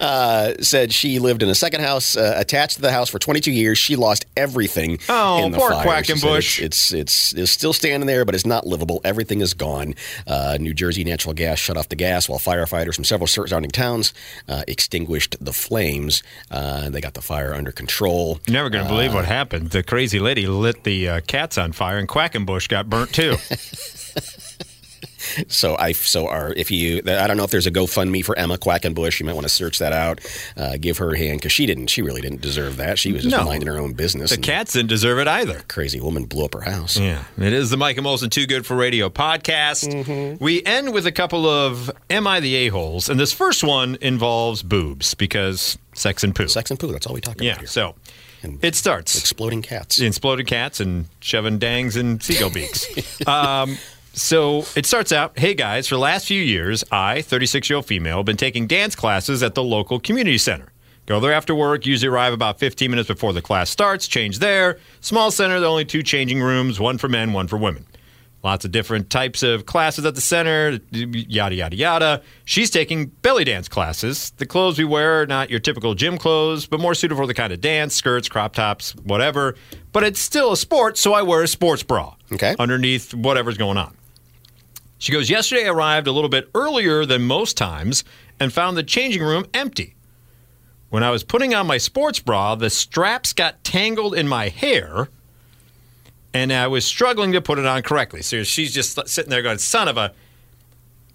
said 0.60 0.92
she 0.92 1.18
lived 1.18 1.42
in 1.42 1.48
a 1.48 1.54
second 1.54 1.80
house 1.80 2.16
uh, 2.16 2.34
attached 2.36 2.76
to 2.76 2.82
the 2.82 2.92
house 2.92 3.08
for 3.08 3.18
22 3.18 3.50
years. 3.50 3.78
She 3.78 3.96
lost 3.96 4.26
everything. 4.36 4.98
Oh, 5.08 5.44
in 5.44 5.52
the 5.52 5.58
poor 5.58 5.70
fire. 5.70 5.86
Quackenbush. 5.86 6.60
It's, 6.60 6.92
it's 6.92 6.92
it's 6.92 7.32
it's 7.34 7.50
still 7.50 7.72
standing 7.72 8.06
there, 8.06 8.24
but 8.24 8.34
it's 8.34 8.46
not 8.46 8.66
livable. 8.66 9.00
Everything 9.04 9.40
is 9.40 9.54
gone. 9.54 9.94
Uh, 10.26 10.56
New 10.60 10.74
Jersey 10.74 11.04
Natural 11.04 11.34
Gas 11.34 11.58
shut 11.58 11.76
off 11.76 11.88
the 11.88 11.96
gas 11.96 12.28
while 12.28 12.38
firefighters 12.38 12.94
from 12.94 13.04
several 13.04 13.26
surrounding 13.26 13.70
towns 13.70 14.12
uh, 14.48 14.62
extinguished 14.68 15.36
the 15.40 15.52
flames. 15.52 16.22
Uh, 16.50 16.90
they 16.90 17.00
got 17.00 17.14
the 17.14 17.22
fire 17.22 17.54
under 17.54 17.72
control. 17.72 18.40
You're 18.46 18.54
never 18.54 18.70
going 18.70 18.84
to 18.84 18.90
believe 18.90 19.14
what 19.14 19.24
happened. 19.24 19.70
The 19.70 19.82
crazy 19.82 20.20
lady 20.20 20.46
lit 20.46 20.84
the 20.84 21.08
uh, 21.08 21.20
cats 21.26 21.58
on 21.58 21.72
fire, 21.72 21.98
and 21.98 22.08
Quackenbush 22.08 22.68
got 22.68 22.88
burnt 22.88 23.12
too. 23.12 23.36
So 25.48 25.76
I 25.78 25.92
so 25.92 26.28
our 26.28 26.52
if 26.54 26.70
you 26.70 26.98
I 27.06 27.26
don't 27.26 27.36
know 27.36 27.44
if 27.44 27.50
there's 27.50 27.66
a 27.66 27.70
GoFundMe 27.70 28.24
for 28.24 28.36
Emma 28.38 28.56
Quackenbush. 28.58 29.20
You 29.20 29.26
might 29.26 29.34
want 29.34 29.44
to 29.44 29.48
search 29.52 29.78
that 29.78 29.92
out. 29.92 30.20
Uh, 30.56 30.76
give 30.80 30.98
her 30.98 31.12
a 31.14 31.18
hand 31.18 31.38
because 31.40 31.52
she 31.52 31.66
didn't. 31.66 31.88
She 31.88 32.02
really 32.02 32.20
didn't 32.20 32.40
deserve 32.40 32.76
that. 32.78 32.98
She 32.98 33.12
was 33.12 33.22
just 33.24 33.36
No. 33.36 33.44
minding 33.44 33.68
her 33.68 33.78
own 33.78 33.92
business. 33.92 34.30
the 34.30 34.38
cats 34.38 34.72
didn't 34.72 34.88
deserve 34.88 35.18
it 35.18 35.28
either. 35.28 35.62
crazy 35.68 36.00
woman 36.00 36.24
blew 36.24 36.44
up 36.44 36.54
her 36.54 36.62
house. 36.62 36.96
Yeah, 36.98 37.24
it 37.38 37.52
is 37.52 37.70
the 37.70 37.76
Mike 37.76 37.96
and 37.96 38.06
Molson 38.06 38.30
Too 38.30 38.46
Good 38.46 38.66
for 38.66 38.76
Radio 38.76 39.08
podcast. 39.08 40.38
We 40.40 40.62
end 40.64 40.92
with 40.92 41.06
a 41.06 41.12
couple 41.12 41.46
of 41.46 41.90
Am 42.08 42.26
I 42.26 42.40
the 42.40 42.54
A-holes? 42.56 43.08
And 43.08 43.18
this 43.20 43.32
first 43.32 43.62
one 43.64 43.96
involves 44.00 44.62
boobs 44.62 45.14
because 45.14 45.78
sex 45.94 46.24
and 46.24 46.34
poo. 46.34 46.48
Sex 46.48 46.70
and 46.70 46.78
poo. 46.80 46.92
That's 46.92 47.06
all 47.06 47.14
we 47.14 47.20
talk 47.20 47.36
about 47.36 47.44
yeah, 47.44 47.58
here. 47.58 47.66
so 47.66 47.94
it 48.62 48.74
starts. 48.74 49.18
Exploding 49.18 49.62
cats. 49.62 50.00
exploding 50.00 50.46
cats 50.46 50.80
and 50.80 51.06
shoving 51.20 51.58
dangs 51.58 51.96
and 51.96 52.22
seagull 52.22 52.50
beaks. 52.50 52.86
um, 53.26 53.76
so 54.12 54.64
it 54.76 54.86
starts 54.86 55.12
out, 55.12 55.38
hey 55.38 55.54
guys, 55.54 55.88
for 55.88 55.94
the 55.94 56.00
last 56.00 56.26
few 56.26 56.42
years, 56.42 56.84
I, 56.90 57.22
36 57.22 57.70
year 57.70 57.76
old 57.76 57.86
female, 57.86 58.18
have 58.18 58.26
been 58.26 58.36
taking 58.36 58.66
dance 58.66 58.94
classes 58.94 59.42
at 59.42 59.54
the 59.54 59.62
local 59.62 60.00
community 60.00 60.38
center. 60.38 60.72
Go 61.06 61.18
there 61.20 61.32
after 61.32 61.54
work, 61.54 61.86
usually 61.86 62.08
arrive 62.08 62.32
about 62.32 62.58
15 62.60 62.90
minutes 62.90 63.08
before 63.08 63.32
the 63.32 63.42
class 63.42 63.68
starts, 63.70 64.06
change 64.06 64.38
there. 64.38 64.78
Small 65.00 65.30
center, 65.30 65.58
there 65.58 65.68
are 65.68 65.72
only 65.72 65.84
two 65.84 66.02
changing 66.02 66.40
rooms, 66.40 66.78
one 66.78 66.98
for 66.98 67.08
men, 67.08 67.32
one 67.32 67.48
for 67.48 67.56
women. 67.56 67.86
Lots 68.42 68.64
of 68.64 68.70
different 68.72 69.10
types 69.10 69.42
of 69.42 69.66
classes 69.66 70.06
at 70.06 70.14
the 70.14 70.20
center, 70.22 70.78
yada, 70.92 71.54
yada, 71.54 71.76
yada. 71.76 72.22
She's 72.46 72.70
taking 72.70 73.06
belly 73.06 73.44
dance 73.44 73.68
classes. 73.68 74.30
The 74.38 74.46
clothes 74.46 74.78
we 74.78 74.84
wear 74.84 75.22
are 75.22 75.26
not 75.26 75.50
your 75.50 75.60
typical 75.60 75.94
gym 75.94 76.16
clothes, 76.16 76.64
but 76.66 76.80
more 76.80 76.94
suited 76.94 77.16
for 77.16 77.26
the 77.26 77.34
kind 77.34 77.52
of 77.52 77.60
dance, 77.60 77.94
skirts, 77.94 78.28
crop 78.30 78.54
tops, 78.54 78.92
whatever. 78.96 79.56
But 79.92 80.04
it's 80.04 80.20
still 80.20 80.52
a 80.52 80.56
sport, 80.56 80.96
so 80.96 81.12
I 81.12 81.20
wear 81.22 81.42
a 81.42 81.48
sports 81.48 81.82
bra 81.82 82.14
Okay. 82.32 82.54
underneath 82.58 83.12
whatever's 83.12 83.58
going 83.58 83.76
on. 83.76 83.94
She 85.00 85.12
goes, 85.12 85.30
Yesterday 85.30 85.64
I 85.64 85.70
arrived 85.70 86.06
a 86.06 86.12
little 86.12 86.28
bit 86.28 86.48
earlier 86.54 87.04
than 87.04 87.22
most 87.22 87.56
times 87.56 88.04
and 88.38 88.52
found 88.52 88.76
the 88.76 88.84
changing 88.84 89.22
room 89.22 89.46
empty. 89.52 89.96
When 90.90 91.02
I 91.02 91.10
was 91.10 91.24
putting 91.24 91.54
on 91.54 91.66
my 91.66 91.78
sports 91.78 92.20
bra, 92.20 92.54
the 92.54 92.68
straps 92.68 93.32
got 93.32 93.64
tangled 93.64 94.14
in 94.14 94.28
my 94.28 94.48
hair 94.48 95.08
and 96.34 96.52
I 96.52 96.66
was 96.66 96.84
struggling 96.84 97.32
to 97.32 97.40
put 97.40 97.58
it 97.58 97.64
on 97.64 97.82
correctly. 97.82 98.20
So 98.20 98.42
she's 98.42 98.74
just 98.74 99.08
sitting 99.08 99.30
there 99.30 99.42
going, 99.42 99.58
son 99.58 99.88
of 99.88 99.96
a. 99.96 100.12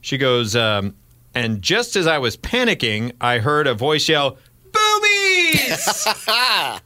She 0.02 0.18
goes, 0.18 0.56
um, 0.56 0.96
and 1.36 1.62
just 1.62 1.96
as 1.96 2.08
I 2.08 2.18
was 2.18 2.38
panicking, 2.38 3.14
I 3.22 3.38
heard 3.38 3.68
a 3.68 3.76
voice 3.76 4.10
yell, 4.10 4.38
Boobies! 4.72 6.08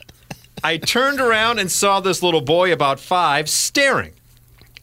I 0.64 0.78
turned 0.78 1.22
around 1.22 1.60
and 1.60 1.72
saw 1.72 2.02
this 2.02 2.22
little 2.22 2.42
boy 2.42 2.74
about 2.74 3.00
five 3.00 3.50
staring. 3.50 4.14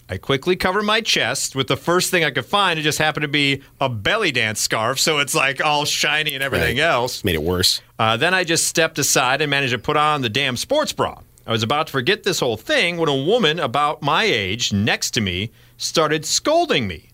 I 0.09 0.19
quickly 0.19 0.55
covered 0.55 0.85
my 0.85 1.01
chest 1.01 1.57
with 1.57 1.67
the 1.67 1.77
first 1.77 2.11
thing 2.13 2.23
I 2.23 2.31
could 2.31 2.47
find. 2.47 2.79
It 2.79 2.83
just 2.83 2.99
happened 2.99 3.23
to 3.23 3.29
be 3.29 3.63
a 3.81 3.89
belly 3.89 4.31
dance 4.31 4.61
scarf, 4.61 5.01
so 5.01 5.19
it's 5.19 5.35
like 5.35 5.61
all 5.61 5.85
shiny 5.85 6.35
and 6.35 6.45
everything 6.45 6.77
Right. 6.77 6.85
else. 6.85 7.25
Made 7.25 7.35
it 7.35 7.43
worse. 7.43 7.81
Uh, 7.99 8.17
then 8.17 8.33
I 8.33 8.45
just 8.45 8.69
stepped 8.69 8.99
aside 9.01 9.41
and 9.41 9.51
managed 9.51 9.73
to 9.73 9.79
put 9.79 9.97
on 9.97 10.23
the 10.23 10.29
damn 10.29 10.57
sports 10.57 10.93
bra. 10.93 11.19
I 11.45 11.51
was 11.51 11.65
about 11.65 11.89
to 11.89 11.91
forget 11.93 12.23
this 12.23 12.39
whole 12.41 12.57
thing 12.57 12.99
when 12.99 13.09
a 13.09 13.17
woman 13.17 13.59
about 13.59 14.01
my 14.01 14.25
age 14.25 14.73
next 14.73 15.11
to 15.13 15.21
me 15.21 15.51
started 15.77 16.25
scolding 16.25 16.87
me. 16.87 17.09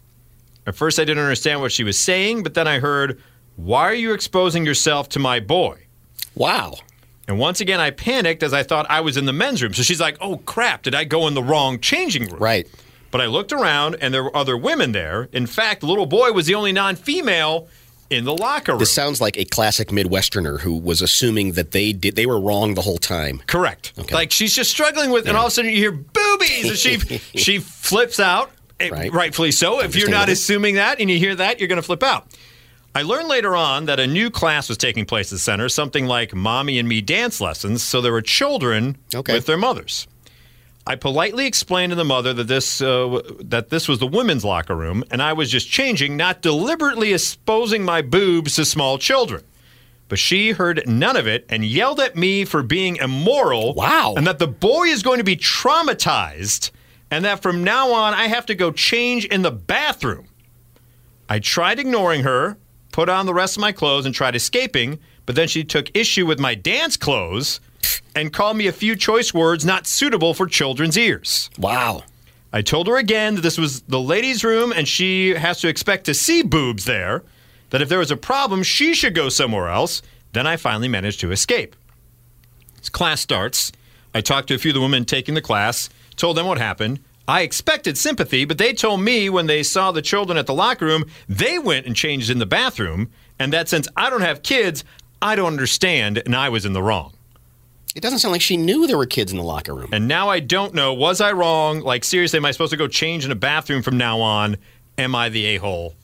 At 0.66 0.76
first, 0.76 0.98
I 0.98 1.04
didn't 1.04 1.22
understand 1.22 1.60
what 1.62 1.72
she 1.72 1.84
was 1.84 1.98
saying, 1.98 2.42
but 2.42 2.54
then 2.54 2.68
I 2.68 2.78
heard, 2.78 3.20
Why 3.56 3.82
are 3.84 3.94
you 3.94 4.12
exposing 4.12 4.64
yourself 4.66 5.08
to 5.10 5.18
my 5.18 5.40
boy? 5.40 5.78
Wow. 6.34 6.74
And 7.28 7.38
once 7.38 7.60
again, 7.60 7.80
I 7.80 7.90
panicked 7.90 8.42
as 8.42 8.52
I 8.52 8.62
thought 8.62 8.86
I 8.90 9.00
was 9.00 9.16
in 9.16 9.26
the 9.26 9.32
men's 9.32 9.62
room. 9.62 9.74
So 9.74 9.82
she's 9.82 10.00
like, 10.00 10.16
Oh 10.20 10.38
crap, 10.38 10.82
did 10.82 10.94
I 10.94 11.04
go 11.04 11.26
in 11.28 11.34
the 11.34 11.42
wrong 11.42 11.78
changing 11.78 12.26
room? 12.26 12.40
Right. 12.40 12.68
But 13.10 13.20
I 13.20 13.26
looked 13.26 13.52
around 13.52 13.96
and 14.00 14.12
there 14.12 14.24
were 14.24 14.36
other 14.36 14.56
women 14.56 14.92
there. 14.92 15.28
In 15.32 15.46
fact, 15.46 15.80
the 15.80 15.86
little 15.86 16.06
boy 16.06 16.32
was 16.32 16.46
the 16.46 16.54
only 16.54 16.72
non 16.72 16.96
female 16.96 17.68
in 18.10 18.24
the 18.24 18.34
locker 18.34 18.72
room. 18.72 18.78
This 18.78 18.92
sounds 18.92 19.20
like 19.20 19.38
a 19.38 19.44
classic 19.44 19.88
Midwesterner 19.88 20.60
who 20.60 20.76
was 20.76 21.00
assuming 21.02 21.52
that 21.52 21.70
they 21.72 21.92
did 21.92 22.16
they 22.16 22.26
were 22.26 22.40
wrong 22.40 22.74
the 22.74 22.82
whole 22.82 22.98
time. 22.98 23.42
Correct. 23.46 23.92
Okay. 23.98 24.14
Like 24.14 24.30
she's 24.30 24.54
just 24.54 24.70
struggling 24.70 25.10
with, 25.10 25.26
and 25.26 25.36
all 25.36 25.46
of 25.46 25.48
a 25.48 25.50
sudden 25.50 25.70
you 25.70 25.76
hear 25.76 25.92
boobies, 25.92 26.68
and 26.68 26.78
she 26.78 26.98
she 27.38 27.58
flips 27.58 28.20
out. 28.20 28.50
Right. 28.80 29.12
Rightfully 29.12 29.52
so. 29.52 29.80
If 29.80 29.94
you're 29.94 30.10
not 30.10 30.28
assuming 30.28 30.74
that 30.74 31.00
and 31.00 31.08
you 31.08 31.16
hear 31.16 31.36
that, 31.36 31.60
you're 31.60 31.68
going 31.68 31.80
to 31.80 31.86
flip 31.86 32.02
out. 32.02 32.26
I 32.94 33.02
learned 33.02 33.28
later 33.28 33.56
on 33.56 33.86
that 33.86 33.98
a 34.00 34.06
new 34.06 34.30
class 34.30 34.68
was 34.68 34.76
taking 34.76 35.06
place 35.06 35.28
at 35.32 35.36
the 35.36 35.38
center, 35.38 35.68
something 35.70 36.06
like 36.06 36.34
mommy 36.34 36.78
and 36.78 36.86
me 36.88 37.00
dance 37.00 37.40
lessons. 37.40 37.82
So 37.82 38.00
there 38.02 38.12
were 38.12 38.20
children 38.22 38.98
Okay. 39.14 39.32
with 39.32 39.46
their 39.46 39.56
mothers. 39.56 40.06
I 40.86 40.96
politely 40.96 41.46
explained 41.46 41.90
to 41.92 41.96
the 41.96 42.04
mother 42.04 42.34
that 42.34 42.48
this 42.48 42.82
uh, 42.82 43.20
that 43.40 43.70
this 43.70 43.86
was 43.88 44.00
the 44.00 44.06
women's 44.06 44.44
locker 44.44 44.74
room, 44.74 45.04
and 45.12 45.22
I 45.22 45.32
was 45.32 45.48
just 45.50 45.70
changing, 45.70 46.16
not 46.16 46.42
deliberately 46.42 47.12
exposing 47.14 47.84
my 47.84 48.02
boobs 48.02 48.56
to 48.56 48.64
small 48.64 48.98
children. 48.98 49.44
But 50.08 50.18
she 50.18 50.50
heard 50.50 50.82
none 50.86 51.16
of 51.16 51.26
it 51.28 51.46
and 51.48 51.64
yelled 51.64 52.00
at 52.00 52.16
me 52.16 52.44
for 52.44 52.62
being 52.64 52.96
immoral. 52.96 53.74
Wow. 53.74 54.14
And 54.16 54.26
that 54.26 54.40
the 54.40 54.48
boy 54.48 54.86
is 54.88 55.02
going 55.04 55.18
to 55.18 55.24
be 55.24 55.36
traumatized, 55.36 56.70
and 57.10 57.24
that 57.24 57.40
from 57.42 57.62
now 57.64 57.92
on 57.92 58.12
I 58.12 58.26
have 58.26 58.46
to 58.46 58.54
go 58.54 58.72
change 58.72 59.24
in 59.26 59.42
the 59.42 59.52
bathroom. 59.52 60.26
I 61.28 61.38
tried 61.38 61.78
ignoring 61.78 62.24
her, 62.24 62.58
put 62.92 63.08
on 63.08 63.26
the 63.26 63.34
rest 63.34 63.56
of 63.56 63.60
my 63.60 63.72
clothes, 63.72 64.06
and 64.06 64.14
tried 64.14 64.36
escaping, 64.36 64.98
but 65.26 65.34
then 65.34 65.48
she 65.48 65.64
took 65.64 65.94
issue 65.96 66.26
with 66.26 66.38
my 66.38 66.54
dance 66.54 66.96
clothes 66.96 67.60
and 68.14 68.32
called 68.32 68.56
me 68.56 68.66
a 68.66 68.72
few 68.72 68.94
choice 68.94 69.32
words 69.34 69.64
not 69.64 69.86
suitable 69.86 70.34
for 70.34 70.46
children's 70.46 70.96
ears. 70.96 71.50
Wow. 71.58 72.04
I 72.52 72.60
told 72.60 72.86
her 72.86 72.96
again 72.98 73.36
that 73.36 73.40
this 73.40 73.56
was 73.56 73.80
the 73.82 74.00
ladies' 74.00 74.44
room 74.44 74.72
and 74.72 74.86
she 74.86 75.30
has 75.30 75.60
to 75.60 75.68
expect 75.68 76.04
to 76.04 76.14
see 76.14 76.42
boobs 76.42 76.84
there, 76.84 77.22
that 77.70 77.80
if 77.80 77.88
there 77.88 77.98
was 77.98 78.10
a 78.10 78.16
problem, 78.16 78.62
she 78.62 78.94
should 78.94 79.14
go 79.14 79.30
somewhere 79.30 79.68
else. 79.68 80.02
Then 80.34 80.46
I 80.46 80.56
finally 80.56 80.88
managed 80.88 81.20
to 81.20 81.32
escape. 81.32 81.74
As 82.80 82.90
class 82.90 83.20
starts, 83.20 83.72
I 84.14 84.20
talked 84.20 84.48
to 84.48 84.54
a 84.54 84.58
few 84.58 84.72
of 84.72 84.74
the 84.74 84.80
women 84.82 85.06
taking 85.06 85.34
the 85.34 85.40
class, 85.40 85.88
told 86.16 86.36
them 86.36 86.46
what 86.46 86.58
happened. 86.58 87.00
I 87.28 87.42
expected 87.42 87.96
sympathy, 87.96 88.44
but 88.44 88.58
they 88.58 88.72
told 88.72 89.00
me 89.00 89.30
when 89.30 89.46
they 89.46 89.62
saw 89.62 89.92
the 89.92 90.02
children 90.02 90.36
at 90.36 90.46
the 90.46 90.54
locker 90.54 90.86
room, 90.86 91.04
they 91.28 91.58
went 91.58 91.86
and 91.86 91.94
changed 91.94 92.30
in 92.30 92.38
the 92.38 92.46
bathroom, 92.46 93.10
and 93.38 93.52
that 93.52 93.68
since 93.68 93.86
I 93.96 94.10
don't 94.10 94.22
have 94.22 94.42
kids, 94.42 94.84
I 95.20 95.36
don't 95.36 95.46
understand, 95.46 96.18
and 96.24 96.34
I 96.34 96.48
was 96.48 96.64
in 96.64 96.72
the 96.72 96.82
wrong. 96.82 97.14
It 97.94 98.00
doesn't 98.00 98.20
sound 98.20 98.32
like 98.32 98.40
she 98.40 98.56
knew 98.56 98.86
there 98.86 98.96
were 98.96 99.06
kids 99.06 99.32
in 99.32 99.38
the 99.38 99.44
locker 99.44 99.74
room. 99.74 99.90
And 99.92 100.08
now 100.08 100.28
I 100.28 100.40
don't 100.40 100.74
know. 100.74 100.94
Was 100.94 101.20
I 101.20 101.32
wrong? 101.32 101.80
Like, 101.80 102.04
seriously, 102.04 102.38
am 102.38 102.44
I 102.44 102.50
supposed 102.50 102.70
to 102.70 102.76
go 102.76 102.88
change 102.88 103.24
in 103.24 103.30
a 103.30 103.36
bathroom 103.36 103.82
from 103.82 103.98
now 103.98 104.20
on? 104.20 104.56
Am 104.98 105.14
I 105.14 105.28
the 105.28 105.44
a 105.46 105.56
hole 105.58 105.94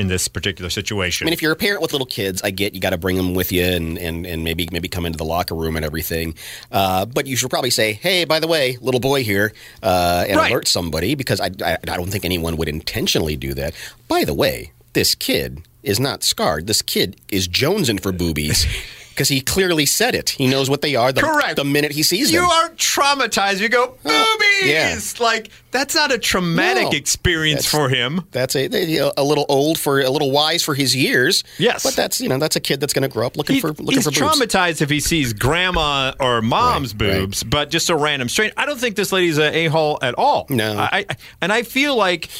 in 0.00 0.08
this 0.08 0.28
particular 0.28 0.70
situation? 0.70 1.24
I 1.24 1.26
mean, 1.26 1.32
if 1.34 1.42
you're 1.42 1.52
a 1.52 1.56
parent 1.56 1.82
with 1.82 1.92
little 1.92 2.06
kids, 2.06 2.40
I 2.42 2.50
get 2.50 2.74
you 2.74 2.80
got 2.80 2.90
to 2.90 2.98
bring 2.98 3.16
them 3.16 3.34
with 3.34 3.52
you 3.52 3.62
and, 3.62 3.98
and, 3.98 4.26
and 4.26 4.42
maybe 4.42 4.68
maybe 4.72 4.88
come 4.88 5.04
into 5.06 5.18
the 5.18 5.24
locker 5.24 5.54
room 5.54 5.76
and 5.76 5.84
everything. 5.84 6.34
Uh, 6.72 7.04
but 7.06 7.26
you 7.26 7.36
should 7.36 7.50
probably 7.50 7.70
say, 7.70 7.92
"Hey, 7.92 8.24
by 8.24 8.40
the 8.40 8.46
way, 8.48 8.78
little 8.80 9.00
boy 9.00 9.22
here," 9.22 9.52
uh, 9.82 10.24
and 10.28 10.36
Right. 10.38 10.50
alert 10.50 10.66
somebody 10.68 11.14
because 11.14 11.40
I, 11.40 11.50
I 11.64 11.76
I 11.82 11.96
don't 11.96 12.10
think 12.10 12.24
anyone 12.24 12.56
would 12.56 12.68
intentionally 12.68 13.36
do 13.36 13.54
that. 13.54 13.74
By 14.08 14.24
the 14.24 14.34
way, 14.34 14.72
this 14.94 15.14
kid 15.14 15.62
is 15.82 15.98
not 16.00 16.22
scarred. 16.22 16.66
This 16.66 16.82
kid 16.82 17.20
is 17.30 17.46
jonesing 17.48 18.00
for 18.02 18.12
boobies 18.12 18.66
because 19.20 19.28
he 19.28 19.42
clearly 19.42 19.84
said 19.84 20.14
it. 20.14 20.30
He 20.30 20.46
knows 20.46 20.70
what 20.70 20.80
they 20.80 20.94
are 20.94 21.12
the, 21.12 21.20
Correct. 21.20 21.56
the 21.56 21.64
minute 21.64 21.92
he 21.92 22.02
sees 22.02 22.32
you 22.32 22.38
them. 22.40 22.46
You 22.48 22.50
are 22.54 22.70
traumatized. 22.70 23.60
You 23.60 23.68
go, 23.68 23.88
boobies! 24.02 24.64
yeah. 24.64 24.98
Like, 25.22 25.50
that's 25.72 25.94
not 25.94 26.10
a 26.10 26.16
traumatic 26.16 26.84
No. 26.84 26.90
experience 26.92 27.66
for 27.66 27.90
him. 27.90 28.22
That's 28.30 28.56
a, 28.56 29.10
a 29.18 29.22
little 29.22 29.44
old 29.50 29.78
for 29.78 30.00
a 30.00 30.08
little 30.08 30.30
wise 30.30 30.62
for 30.62 30.74
his 30.74 30.96
years. 30.96 31.44
Yes. 31.58 31.82
but 31.82 31.94
that's 31.94 32.18
you 32.22 32.30
know 32.30 32.38
that's 32.38 32.56
a 32.56 32.60
kid 32.60 32.80
that's 32.80 32.94
going 32.94 33.02
to 33.02 33.08
grow 33.12 33.26
up 33.26 33.36
looking 33.36 33.56
He- 33.56 33.60
for 33.60 33.68
looking 33.68 33.92
he's 33.96 34.04
for 34.04 34.10
boobs. 34.10 34.40
traumatized 34.40 34.80
if 34.80 34.88
he 34.88 35.00
sees 35.00 35.34
grandma 35.34 36.14
or 36.18 36.40
mom's 36.40 36.94
Right, 36.94 37.08
right. 37.10 37.18
boobs, 37.20 37.42
but 37.42 37.68
just 37.70 37.90
a 37.90 37.96
random 37.96 38.30
stranger. 38.30 38.54
I 38.56 38.64
don't 38.64 38.78
think 38.80 38.96
this 38.96 39.12
lady's 39.12 39.36
a 39.36 39.50
a 39.54 39.66
hole 39.66 39.98
at 40.00 40.14
all. 40.14 40.46
No. 40.48 40.78
I, 40.78 41.04
I 41.10 41.16
and 41.42 41.52
I 41.52 41.62
feel 41.64 41.94
like 41.94 42.30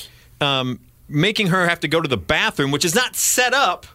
um, 0.41 0.81
making 1.09 1.49
her 1.49 1.69
have 1.69 1.81
to 1.81 1.89
go 1.89 2.01
to 2.01 2.09
the 2.09 2.17
bathroom, 2.17 2.71
which 2.71 2.87
is 2.87 2.95
not 2.95 3.17
set 3.17 3.53
up 3.53 3.87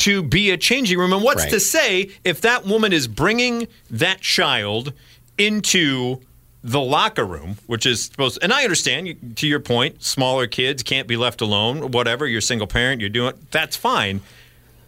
to 0.00 0.22
be 0.22 0.50
a 0.50 0.56
changing 0.56 0.98
room. 0.98 1.12
And 1.12 1.22
what's 1.22 1.42
Right. 1.44 1.50
to 1.52 1.60
say 1.60 2.10
if 2.24 2.40
that 2.42 2.66
woman 2.66 2.92
is 2.92 3.06
bringing 3.06 3.68
that 3.90 4.20
child 4.20 4.92
into 5.38 6.20
the 6.62 6.80
locker 6.80 7.24
room, 7.24 7.56
which 7.66 7.86
is 7.86 8.04
supposed, 8.04 8.38
and 8.42 8.52
I 8.52 8.64
understand 8.64 9.34
to 9.36 9.46
your 9.46 9.60
point, 9.60 10.02
smaller 10.04 10.46
kids 10.46 10.82
can't 10.82 11.08
be 11.08 11.16
left 11.16 11.40
alone. 11.40 11.90
Whatever, 11.90 12.26
you're 12.26 12.40
a 12.40 12.42
single 12.42 12.66
parent, 12.66 13.00
you're 13.00 13.08
doing 13.10 13.32
that's 13.50 13.76
fine. 13.76 14.20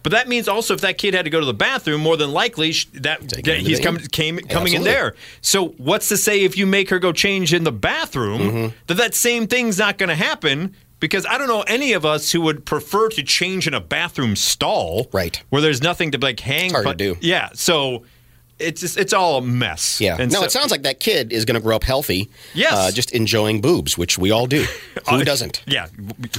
But 0.03 0.11
that 0.11 0.27
means 0.27 0.49
also 0.49 0.73
if 0.73 0.81
that 0.81 0.97
kid 0.97 1.13
had 1.13 1.23
to 1.23 1.31
go 1.31 1.39
to 1.39 1.45
the 1.45 1.53
bathroom, 1.53 2.01
more 2.01 2.17
than 2.17 2.31
likely 2.33 2.73
that, 2.95 3.21
that 3.45 3.57
he's 3.59 3.79
coming 3.79 4.01
came, 4.07 4.37
coming 4.37 4.73
in 4.73 4.83
there. 4.83 5.15
So 5.41 5.69
what's 5.77 6.09
to 6.09 6.17
say 6.17 6.43
if 6.43 6.57
you 6.57 6.65
make 6.67 6.89
her 6.89 6.99
go 6.99 7.13
change 7.13 7.53
in 7.53 7.63
the 7.63 7.71
bathroom 7.71 8.41
Mm-hmm. 8.41 8.75
that 8.87 8.95
that 8.95 9.15
same 9.15 9.47
thing's 9.47 9.77
not 9.77 9.97
going 9.97 10.09
to 10.09 10.15
happen? 10.15 10.75
Because 11.03 11.25
I 11.25 11.37
don't 11.37 11.49
know 11.49 11.63
any 11.63 11.91
of 11.91 12.05
us 12.05 12.31
who 12.31 12.39
would 12.39 12.65
prefer 12.65 13.09
to 13.09 13.23
change 13.23 13.67
in 13.67 13.73
a 13.73 13.81
bathroom 13.81 14.37
stall, 14.37 15.09
Right. 15.11 15.43
Where 15.49 15.61
there's 15.61 15.83
nothing 15.83 16.11
to 16.11 16.17
like 16.17 16.39
hang. 16.39 16.71
hard 16.71 16.85
to 16.85 16.93
do. 16.95 17.17
Yeah, 17.19 17.49
so 17.53 18.05
it's 18.57 18.79
just, 18.79 18.97
it's 18.97 19.11
all 19.11 19.39
a 19.39 19.41
mess. 19.41 19.99
Yeah. 19.99 20.15
And 20.17 20.31
no, 20.31 20.39
so- 20.39 20.45
it 20.45 20.51
sounds 20.53 20.71
like 20.71 20.83
that 20.83 21.01
kid 21.01 21.33
is 21.33 21.43
going 21.43 21.55
to 21.55 21.59
grow 21.61 21.75
up 21.75 21.83
healthy. 21.83 22.29
Yes. 22.53 22.71
Uh, 22.73 22.89
just 22.89 23.11
enjoying 23.11 23.59
boobs, 23.59 23.97
which 23.97 24.17
we 24.17 24.31
all 24.31 24.47
do. 24.47 24.65
Who 25.09 25.25
doesn't? 25.25 25.61
Yeah, 25.67 25.87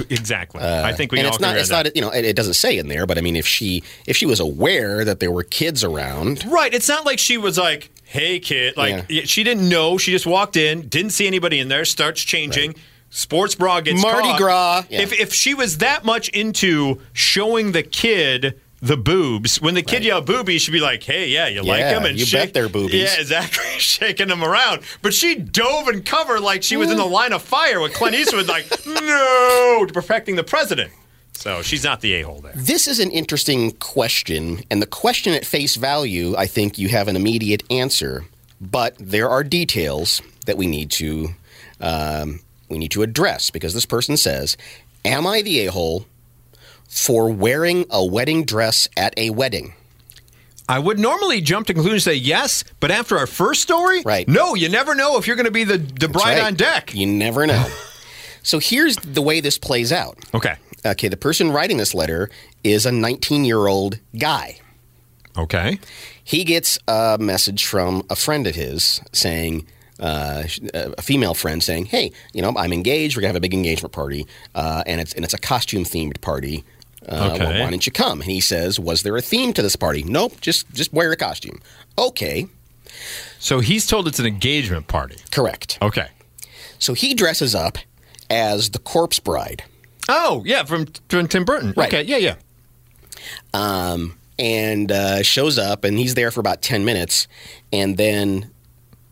exactly. 0.08 0.62
I 0.62 0.94
think 0.94 1.12
we 1.12 1.18
and 1.18 1.26
all 1.26 1.34
it's 1.34 1.42
not. 1.42 1.58
It's 1.58 1.70
on 1.70 1.76
not. 1.76 1.84
that. 1.84 1.94
You 1.96 2.00
know, 2.00 2.08
it, 2.10 2.24
it 2.24 2.34
doesn't 2.34 2.54
say 2.54 2.78
in 2.78 2.88
there, 2.88 3.04
but 3.06 3.18
I 3.18 3.20
mean, 3.20 3.36
if 3.36 3.46
she 3.46 3.82
if 4.06 4.16
she 4.16 4.24
was 4.24 4.40
aware 4.40 5.04
that 5.04 5.20
there 5.20 5.30
were 5.30 5.42
kids 5.44 5.84
around, 5.84 6.42
Right. 6.46 6.72
It's 6.72 6.88
not 6.88 7.04
like 7.04 7.18
she 7.18 7.36
was 7.36 7.58
like, 7.58 7.90
"Hey, 8.04 8.38
kid." 8.40 8.78
Like 8.78 9.10
she 9.26 9.44
didn't 9.44 9.68
know. 9.68 9.98
She 9.98 10.10
just 10.10 10.26
walked 10.26 10.56
in, 10.56 10.88
didn't 10.88 11.10
see 11.12 11.26
anybody 11.26 11.60
in 11.60 11.68
there, 11.68 11.84
starts 11.84 12.22
changing. 12.22 12.76
Sports 13.16 13.54
bra 13.54 13.80
gets 13.80 14.02
Mardi 14.02 14.26
caught. 14.28 14.38
Gras. 14.38 14.82
Yeah. 14.90 15.02
If 15.02 15.12
if 15.12 15.32
she 15.32 15.54
was 15.54 15.78
that 15.78 16.04
much 16.04 16.28
into 16.30 17.00
showing 17.12 17.70
the 17.70 17.84
kid 17.84 18.60
the 18.82 18.96
boobs, 18.96 19.62
when 19.62 19.74
the 19.74 19.82
kid 19.82 19.98
Right. 19.98 20.02
yelled 20.02 20.26
boobies, 20.26 20.62
she'd 20.62 20.72
be 20.72 20.80
like, 20.80 21.02
"Hey, 21.04 21.28
yeah, 21.28 21.46
you 21.46 21.62
like 21.62 21.80
them?" 21.82 22.04
And 22.04 22.18
you 22.18 22.26
shake, 22.26 22.46
bet 22.48 22.54
they're 22.54 22.68
boobies. 22.68 23.02
Yeah, 23.02 23.20
exactly, 23.20 23.64
shaking 23.78 24.26
them 24.28 24.42
around. 24.42 24.80
But 25.00 25.14
she 25.14 25.36
dove 25.36 25.86
and 25.86 26.04
covered 26.04 26.40
like 26.40 26.64
she 26.64 26.76
was 26.76 26.90
in 26.90 26.96
the 26.96 27.06
line 27.06 27.32
of 27.32 27.40
fire 27.42 27.80
with 27.80 27.94
Clint 27.94 28.16
Eastwood, 28.16 28.48
like, 28.48 28.66
"No," 28.86 29.84
to 29.86 29.92
protecting 29.92 30.34
the 30.34 30.42
president. 30.44 30.90
So 31.34 31.62
she's 31.62 31.84
not 31.84 32.00
the 32.00 32.14
a 32.14 32.22
hole 32.22 32.40
there. 32.40 32.52
this 32.56 32.88
is 32.88 32.98
an 32.98 33.10
interesting 33.12 33.70
question, 33.72 34.62
and 34.72 34.82
the 34.82 34.86
question 34.86 35.34
at 35.34 35.44
face 35.46 35.76
value, 35.76 36.34
I 36.36 36.46
think 36.46 36.78
you 36.78 36.88
have 36.88 37.06
an 37.08 37.16
immediate 37.16 37.62
answer, 37.70 38.24
but 38.60 38.96
there 38.98 39.28
are 39.30 39.44
details 39.44 40.20
that 40.46 40.56
we 40.56 40.66
need 40.66 40.90
to 40.92 41.30
um, 41.80 42.40
we 42.68 42.78
need 42.78 42.90
to 42.92 43.02
address 43.02 43.50
because 43.50 43.74
this 43.74 43.86
person 43.86 44.16
says, 44.16 44.56
"Am 45.04 45.26
I 45.26 45.42
the 45.42 45.66
a 45.66 45.70
hole 45.70 46.06
for 46.88 47.30
wearing 47.30 47.86
a 47.90 48.04
wedding 48.04 48.44
dress 48.44 48.88
at 48.96 49.14
a 49.18 49.30
wedding?" 49.30 49.74
I 50.66 50.78
would 50.78 50.98
normally 50.98 51.42
jump 51.42 51.66
to 51.66 51.74
conclusion 51.74 51.96
and 51.96 52.02
say 52.02 52.14
yes, 52.14 52.64
but 52.80 52.90
after 52.90 53.18
our 53.18 53.26
first 53.26 53.60
story, 53.60 54.00
Right. 54.02 54.26
No, 54.26 54.54
you 54.54 54.70
never 54.70 54.94
know 54.94 55.18
if 55.18 55.26
you're 55.26 55.36
going 55.36 55.44
to 55.44 55.52
be 55.52 55.64
the 55.64 55.76
the 55.78 56.08
bride 56.08 56.38
Right. 56.38 56.44
on 56.46 56.54
deck. 56.54 56.94
You 56.94 57.06
never 57.06 57.46
know. 57.46 57.66
so 58.42 58.58
here's 58.58 58.96
the 58.96 59.20
way 59.20 59.40
this 59.40 59.58
plays 59.58 59.92
out. 59.92 60.16
Okay. 60.32 60.54
Okay, 60.86 61.08
the 61.08 61.16
person 61.18 61.50
writing 61.50 61.76
this 61.78 61.94
letter 61.94 62.30
is 62.62 62.86
a 62.86 62.92
19 62.92 63.44
year 63.44 63.66
old 63.66 63.98
guy. 64.18 64.58
Okay. 65.36 65.78
He 66.22 66.44
gets 66.44 66.78
a 66.88 67.18
message 67.20 67.64
from 67.66 68.02
a 68.08 68.16
friend 68.16 68.46
of 68.46 68.54
his 68.54 69.00
saying, 69.12 69.66
uh, 70.00 70.42
a 70.74 71.02
female 71.02 71.34
friend 71.34 71.62
saying, 71.62 71.86
"Hey, 71.86 72.12
you 72.32 72.42
know, 72.42 72.52
I'm 72.56 72.72
engaged. 72.72 73.16
We're 73.16 73.20
gonna 73.22 73.28
have 73.28 73.36
a 73.36 73.40
big 73.40 73.54
engagement 73.54 73.92
party, 73.92 74.26
uh, 74.54 74.82
and 74.86 75.00
it's 75.00 75.12
and 75.12 75.24
it's 75.24 75.34
a 75.34 75.38
costume 75.38 75.84
themed 75.84 76.20
party. 76.20 76.64
Uh, 77.08 77.32
Okay. 77.34 77.60
why 77.60 77.70
don't 77.70 77.84
you 77.86 77.92
come?" 77.92 78.20
And 78.22 78.30
he 78.30 78.40
says, 78.40 78.78
"Was 78.80 79.02
there 79.02 79.16
a 79.16 79.22
theme 79.22 79.52
to 79.52 79.62
this 79.62 79.76
party? 79.76 80.02
Nope. 80.02 80.40
Just 80.40 80.70
just 80.72 80.92
wear 80.92 81.12
a 81.12 81.16
costume. 81.16 81.60
Okay, 81.98 82.46
So 83.38 83.60
he's 83.60 83.86
told 83.86 84.08
it's 84.08 84.18
an 84.18 84.26
engagement 84.26 84.88
party. 84.88 85.16
correct. 85.30 85.78
Okay. 85.82 86.08
So 86.78 86.94
he 86.94 87.14
dresses 87.14 87.54
up 87.54 87.78
as 88.30 88.70
the 88.70 88.78
corpse 88.78 89.18
bride." 89.20 89.62
Oh, 90.08 90.42
yeah, 90.44 90.64
from, 90.64 90.86
from 91.08 91.28
Tim 91.28 91.44
Burton. 91.46 91.72
Right. 91.76 91.88
Okay, 91.88 92.02
yeah, 92.02 92.18
yeah. 92.18 92.34
um, 93.54 94.18
and 94.38 94.90
uh, 94.92 95.22
shows 95.22 95.58
up, 95.58 95.84
and 95.84 95.98
he's 95.98 96.14
there 96.14 96.30
for 96.30 96.40
about 96.40 96.60
10 96.60 96.84
minutes. 96.84 97.26
And 97.72 97.96
then 97.96 98.50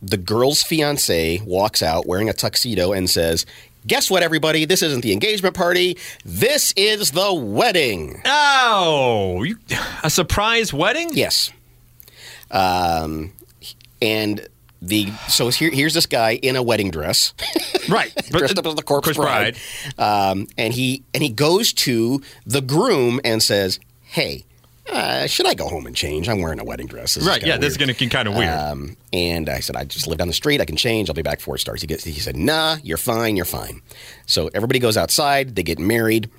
the 0.03 0.17
girl's 0.17 0.63
fiance 0.63 1.41
walks 1.45 1.83
out 1.83 2.07
wearing 2.07 2.29
a 2.29 2.33
tuxedo 2.33 2.93
and 2.93 3.09
says, 3.09 3.47
Guess 3.87 4.11
what, 4.11 4.23
everybody? 4.23 4.65
This 4.65 4.81
isn't 4.83 5.01
the 5.01 5.13
engagement 5.13 5.57
party. 5.57 5.97
This 6.25 6.73
is 6.77 7.11
the 7.13 7.35
wedding. 7.35 8.21
Oh, 8.25 9.43
you, 9.43 9.57
a 10.05 10.11
surprise 10.11 10.73
wedding? 10.73 11.11
Yes. 11.13 11.51
Um, 12.51 13.33
and 14.01 14.47
the 14.81 15.11
so 15.29 15.49
here, 15.49 15.71
here's 15.71 15.95
this 15.95 16.07
guy 16.07 16.33
in 16.43 16.57
a 16.57 16.63
wedding 16.63 16.91
dress, 16.91 17.35
Right. 17.89 18.13
dressed 18.31 18.59
up 18.59 18.67
as 18.67 18.75
the 18.75 18.83
corpse 18.83 19.15
bride, 19.15 19.57
Um, 19.99 20.49
and 20.59 20.75
he 20.75 21.03
and 21.15 21.23
he 21.23 21.29
goes 21.31 21.73
to 21.75 22.21
the 22.47 22.61
groom 22.61 23.21
and 23.25 23.43
says, 23.43 23.79
"Hey, 24.03 24.45
uh, 24.91 25.27
should 25.27 25.47
I 25.47 25.55
go 25.55 25.69
home 25.69 25.87
and 25.87 25.95
change? 25.95 26.29
I'm 26.29 26.41
wearing 26.41 26.59
a 26.61 26.65
wedding 26.65 26.87
dress." 26.87 27.15
This 27.15 27.27
Right, 27.27 27.45
yeah, 27.45 27.57
this 27.57 27.73
is 27.73 27.77
going 27.77 27.89
to 27.89 27.95
get 27.95 28.11
kind 28.11 28.29
of 28.29 28.35
weird. 28.35 28.51
Um, 28.51 28.97
and 29.13 29.49
I 29.49 29.61
said, 29.61 29.77
I 29.77 29.85
just 29.85 30.07
live 30.07 30.19
down 30.19 30.29
the 30.29 30.35
street. 30.35 30.61
I 30.61 30.65
can 30.65 30.77
change. 30.77 31.09
I'll 31.09 31.15
be 31.15 31.23
back 31.23 31.39
before 31.39 31.57
it 31.57 31.61
starts. 31.61 31.83
He, 31.83 31.87
gets, 31.87 32.05
he 32.05 32.13
said, 32.13 32.37
Nah, 32.37 32.77
you're 32.83 32.97
fine. 32.97 33.37
You're 33.37 33.45
fine. 33.45 33.83
So 34.27 34.51
everybody 34.55 34.79
goes 34.79 34.97
outside. 34.97 35.55
They 35.55 35.63
get 35.63 35.79
married. 35.79 36.31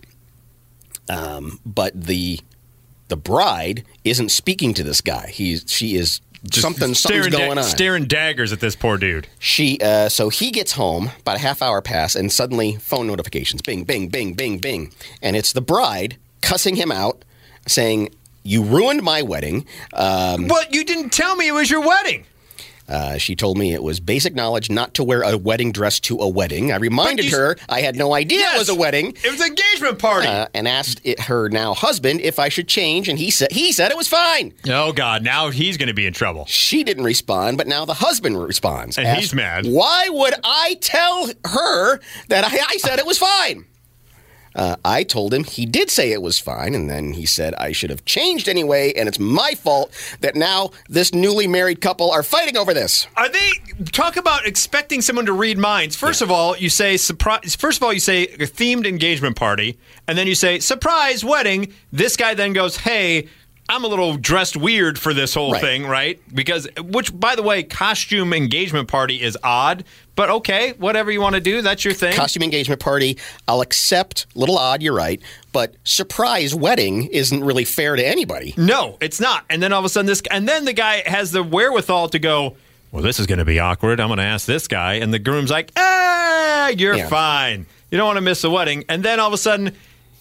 Um, 1.09 1.59
but 1.65 1.99
the 1.99 2.39
the 3.09 3.17
bride 3.17 3.83
isn't 4.03 4.29
speaking 4.29 4.73
to 4.75 4.83
this 4.83 5.01
guy. 5.01 5.27
He's 5.27 5.65
she 5.67 5.95
is 5.95 6.21
something 6.51 6.93
something's 6.93 6.99
staring 6.99 7.31
da- 7.31 7.37
going 7.37 7.57
on. 7.57 7.63
Staring 7.63 8.05
daggers 8.05 8.51
at 8.51 8.59
this 8.59 8.75
poor 8.75 8.97
dude. 8.97 9.27
She 9.39 9.79
uh, 9.81 10.09
so 10.09 10.29
he 10.29 10.51
gets 10.51 10.73
home 10.73 11.11
about 11.19 11.35
a 11.35 11.39
half 11.39 11.61
hour 11.61 11.81
pass, 11.81 12.15
and 12.15 12.31
suddenly 12.31 12.77
phone 12.77 13.07
notifications, 13.07 13.61
bing, 13.61 13.83
bing, 13.83 14.07
bing, 14.07 14.33
bing, 14.33 14.57
bing, 14.59 14.93
and 15.21 15.35
it's 15.35 15.53
the 15.53 15.61
bride 15.61 16.17
cussing 16.41 16.75
him 16.75 16.91
out, 16.91 17.23
saying, 17.67 18.13
"You 18.43 18.63
ruined 18.63 19.01
my 19.03 19.21
wedding." 19.21 19.65
Um, 19.93 20.47
But 20.47 20.73
you 20.73 20.83
didn't 20.83 21.11
tell 21.11 21.35
me 21.35 21.47
it 21.47 21.53
was 21.53 21.69
your 21.69 21.81
wedding. 21.81 22.25
Uh, 22.89 23.17
she 23.17 23.33
told 23.33 23.57
me 23.57 23.73
it 23.73 23.81
was 23.81 24.01
basic 24.01 24.35
knowledge 24.35 24.69
not 24.69 24.93
to 24.93 25.05
wear 25.05 25.21
a 25.21 25.37
wedding 25.37 25.71
dress 25.71 26.01
to 26.01 26.19
a 26.19 26.27
wedding. 26.27 26.69
I 26.69 26.75
reminded 26.75 27.25
you- 27.25 27.31
her 27.37 27.55
I 27.69 27.79
had 27.79 27.95
no 27.95 28.13
idea 28.13 28.41
it 28.53 28.59
was 28.59 28.67
a 28.67 28.75
wedding, 28.75 29.15
It 29.23 29.31
was 29.31 29.39
an 29.39 29.47
engagement 29.47 29.99
party. 29.99 30.27
uh, 30.27 30.47
and 30.53 30.67
asked 30.67 30.99
it, 31.05 31.17
her 31.21 31.47
now 31.47 31.73
husband 31.73 32.19
if 32.19 32.39
I 32.39 32.49
should 32.49 32.67
change, 32.67 33.07
and 33.07 33.17
he 33.17 33.31
said 33.31 33.53
he 33.53 33.71
said 33.71 33.89
it 33.89 33.95
was 33.95 34.09
fine. 34.09 34.53
oh, 34.69 34.91
God. 34.91 35.23
Now 35.23 35.49
he's 35.49 35.77
going 35.77 35.87
to 35.87 35.93
be 35.93 36.05
in 36.05 36.11
trouble. 36.11 36.45
She 36.47 36.83
didn't 36.83 37.05
respond, 37.05 37.57
but 37.57 37.67
now 37.67 37.85
the 37.85 37.93
husband 37.95 38.43
responds, 38.43 38.97
And 38.97 39.07
he's 39.17 39.33
mad. 39.33 39.65
Why 39.65 40.09
would 40.09 40.33
I 40.43 40.75
tell 40.81 41.29
her 41.45 42.01
that 42.27 42.43
I, 42.43 42.59
I 42.69 42.77
said 42.79 42.99
it 42.99 43.05
was 43.05 43.17
fine? 43.17 43.63
Uh, 44.55 44.75
I 44.85 45.03
told 45.03 45.33
him 45.33 45.43
he 45.43 45.65
did 45.65 45.89
say 45.89 46.11
it 46.11 46.21
was 46.21 46.39
fine, 46.39 46.75
and 46.75 46.89
then 46.89 47.13
he 47.13 47.25
said 47.25 47.53
I 47.55 47.71
should 47.71 47.89
have 47.89 48.05
changed 48.05 48.47
anyway, 48.47 48.93
and 48.93 49.07
it's 49.07 49.19
my 49.19 49.53
fault 49.55 49.91
that 50.21 50.35
now 50.35 50.71
this 50.87 51.13
newly 51.13 51.47
married 51.47 51.81
couple 51.81 52.11
are 52.11 52.23
fighting 52.23 52.57
over 52.57 52.73
this. 52.73 53.07
Are 53.15 53.29
they 53.29 53.51
talk 53.91 54.17
about 54.17 54.45
expecting 54.45 55.01
someone 55.01 55.25
to 55.25 55.33
read 55.33 55.57
minds? 55.57 55.95
First 55.95 56.21
of 56.21 56.29
all, 56.31 56.57
you 56.57 56.69
say 56.69 56.97
surprise. 56.97 57.55
First 57.55 57.77
of 57.77 57.83
all, 57.83 57.93
you 57.93 57.99
say 57.99 58.23
a 58.23 58.45
themed 58.45 58.85
engagement 58.85 59.35
party, 59.35 59.77
and 60.07 60.17
then 60.17 60.27
you 60.27 60.35
say 60.35 60.59
surprise 60.59 61.23
wedding. 61.23 61.73
This 61.91 62.15
guy 62.15 62.33
then 62.33 62.53
goes, 62.53 62.77
"Hey, 62.77 63.27
I'm 63.69 63.83
a 63.83 63.87
little 63.87 64.17
dressed 64.17 64.57
weird 64.57 64.99
for 64.99 65.13
this 65.13 65.33
whole 65.33 65.53
Right. 65.53 65.61
thing, 65.61 65.85
right?" 65.87 66.19
Because, 66.33 66.67
which, 66.77 67.17
by 67.17 67.35
the 67.35 67.43
way, 67.43 67.63
costume 67.63 68.33
engagement 68.33 68.87
party 68.87 69.21
is 69.21 69.37
odd, 69.43 69.83
but 70.15 70.29
okay, 70.29 70.73
whatever 70.77 71.11
you 71.11 71.21
want 71.21 71.35
to 71.35 71.41
do, 71.41 71.61
that's 71.61 71.83
your 71.85 71.93
thing. 71.93 72.13
costume 72.13 72.43
engagement 72.43 72.81
party. 72.81 73.17
I'll 73.47 73.61
accept. 73.61 74.25
Little 74.35 74.57
odd, 74.57 74.81
you're 74.83 74.93
right. 74.93 75.21
But 75.53 75.75
surprise 75.83 76.53
wedding 76.53 77.05
isn't 77.07 77.43
really 77.43 77.63
fair 77.65 77.95
to 77.95 78.05
anybody. 78.05 78.53
No, 78.57 78.97
it's 79.01 79.19
not. 79.19 79.45
And 79.49 79.63
then 79.63 79.71
all 79.73 79.79
of 79.79 79.85
a 79.85 79.89
sudden, 79.89 80.07
this, 80.07 80.21
and 80.29 80.47
then 80.47 80.65
the 80.65 80.73
guy 80.73 81.01
has 81.05 81.31
the 81.31 81.41
wherewithal 81.43 82.09
to 82.09 82.19
go. 82.19 82.55
Well, 82.91 83.01
this 83.01 83.19
is 83.19 83.25
going 83.25 83.39
to 83.39 83.45
be 83.45 83.59
awkward. 83.59 83.99
I'm 83.99 84.07
going 84.09 84.17
to 84.19 84.23
ask 84.25 84.45
this 84.45 84.67
guy, 84.67 84.95
and 84.95 85.11
the 85.13 85.17
groom's 85.19 85.49
like, 85.49 85.71
"Ah, 85.75 86.67
you're 86.67 86.95
Yeah. 86.95 87.07
fine. 87.07 87.65
You 87.89 87.97
don't 87.97 88.05
want 88.05 88.17
to 88.17 88.21
miss 88.21 88.41
the 88.41 88.51
wedding." 88.51 88.85
And 88.89 89.01
then 89.03 89.19
all 89.19 89.27
of 89.27 89.33
a 89.33 89.37
sudden, 89.37 89.71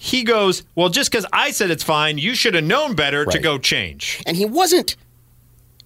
he 0.04 0.24
goes, 0.24 0.64
"Well, 0.74 0.88
just 0.88 1.10
because 1.12 1.26
I 1.32 1.52
said 1.52 1.70
it's 1.70 1.84
fine, 1.84 2.18
you 2.18 2.34
should 2.34 2.54
have 2.54 2.64
known 2.64 2.94
better 2.96 3.24
to 3.24 3.38
go 3.38 3.56
change." 3.56 4.20
And 4.26 4.36
he 4.36 4.44
wasn't. 4.44 4.96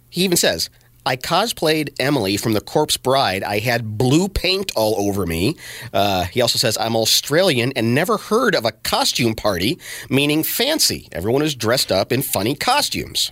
He 0.09 0.23
even 0.25 0.39
says, 0.39 0.71
I 1.05 1.17
cosplayed 1.17 1.91
Emily 2.01 2.37
from 2.39 2.55
The 2.55 2.61
Corpse 2.63 2.97
Bride. 2.97 3.43
I 3.45 3.59
had 3.59 3.99
blue 3.99 4.29
paint 4.29 4.73
all 4.75 4.97
over 5.07 5.27
me. 5.27 5.57
Uh, 5.93 6.25
he 6.25 6.41
also 6.41 6.59
says, 6.59 6.79
I'm 6.81 6.97
Australian 6.97 7.73
and 7.77 7.95
never 7.95 8.17
heard 8.17 8.55
of 8.55 8.65
a 8.65 8.73
costume 8.73 9.35
party, 9.35 9.79
meaning 10.09 10.43
fancy. 10.43 11.09
Everyone 11.13 11.43
is 11.43 11.55
dressed 11.55 11.93
up 11.93 12.11
in 12.13 12.23
funny 12.23 12.55
costumes. 12.55 13.31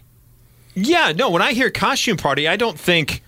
Yeah, 0.75 1.13
no. 1.17 1.31
When 1.31 1.41
I 1.43 1.53
hear 1.55 1.71
costume 1.71 2.17
party, 2.19 2.47
I 2.47 2.57
don't 2.57 2.79
think, 2.79 3.23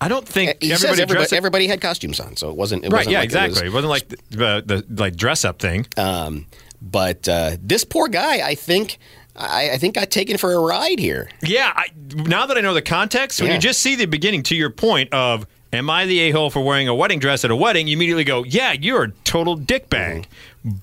I 0.00 0.08
don't 0.08 0.26
think 0.26 0.56
He 0.62 0.70
says 0.70 0.82
everybody 0.84 1.02
everybody, 1.02 1.18
dressed 1.18 1.32
everybody 1.34 1.66
had 1.68 1.80
costumes 1.82 2.18
on, 2.20 2.36
so 2.36 2.48
it 2.50 2.56
wasn't. 2.56 2.84
It 2.84 2.92
Right? 2.92 3.00
wasn't 3.06 3.12
Yeah, 3.12 3.18
like 3.20 3.30
it 3.30 3.36
was- 3.36 3.44
exactly. 3.44 3.68
It, 3.68 3.72
wasn't 3.74 3.90
like 3.90 4.08
the, 4.08 4.62
the, 4.66 4.84
the 4.88 5.02
like 5.02 5.16
dress 5.16 5.44
up 5.44 5.58
thing. 5.60 5.86
um, 5.98 6.46
but 6.82 7.28
uh, 7.28 7.56
this 7.62 7.84
poor 7.84 8.08
guy, 8.08 8.46
I 8.46 8.54
think, 8.54 8.98
I, 9.36 9.70
I 9.70 9.78
think 9.78 9.94
got 9.94 10.10
taken 10.10 10.36
for 10.36 10.52
a 10.52 10.58
ride 10.58 10.98
here. 10.98 11.28
Yeah, 11.42 11.72
I, 11.74 11.86
now 12.14 12.46
that 12.46 12.58
I 12.58 12.60
know 12.60 12.74
the 12.74 12.82
context, 12.82 13.40
when 13.40 13.48
Yeah. 13.48 13.54
you 13.54 13.60
just 13.60 13.80
see 13.80 13.94
the 13.96 14.06
beginning, 14.06 14.42
to 14.44 14.54
your 14.56 14.70
point 14.70 15.12
of, 15.14 15.46
am 15.72 15.88
I 15.88 16.04
the 16.06 16.18
a 16.20 16.30
hole 16.32 16.50
for 16.50 16.60
wearing 16.60 16.88
a 16.88 16.94
wedding 16.94 17.18
dress 17.20 17.44
at 17.44 17.50
a 17.50 17.56
wedding? 17.56 17.86
You 17.86 17.96
immediately 17.96 18.24
go, 18.24 18.42
yeah, 18.44 18.72
you're 18.72 19.04
a 19.04 19.10
total 19.24 19.56
dickbag. 19.56 20.26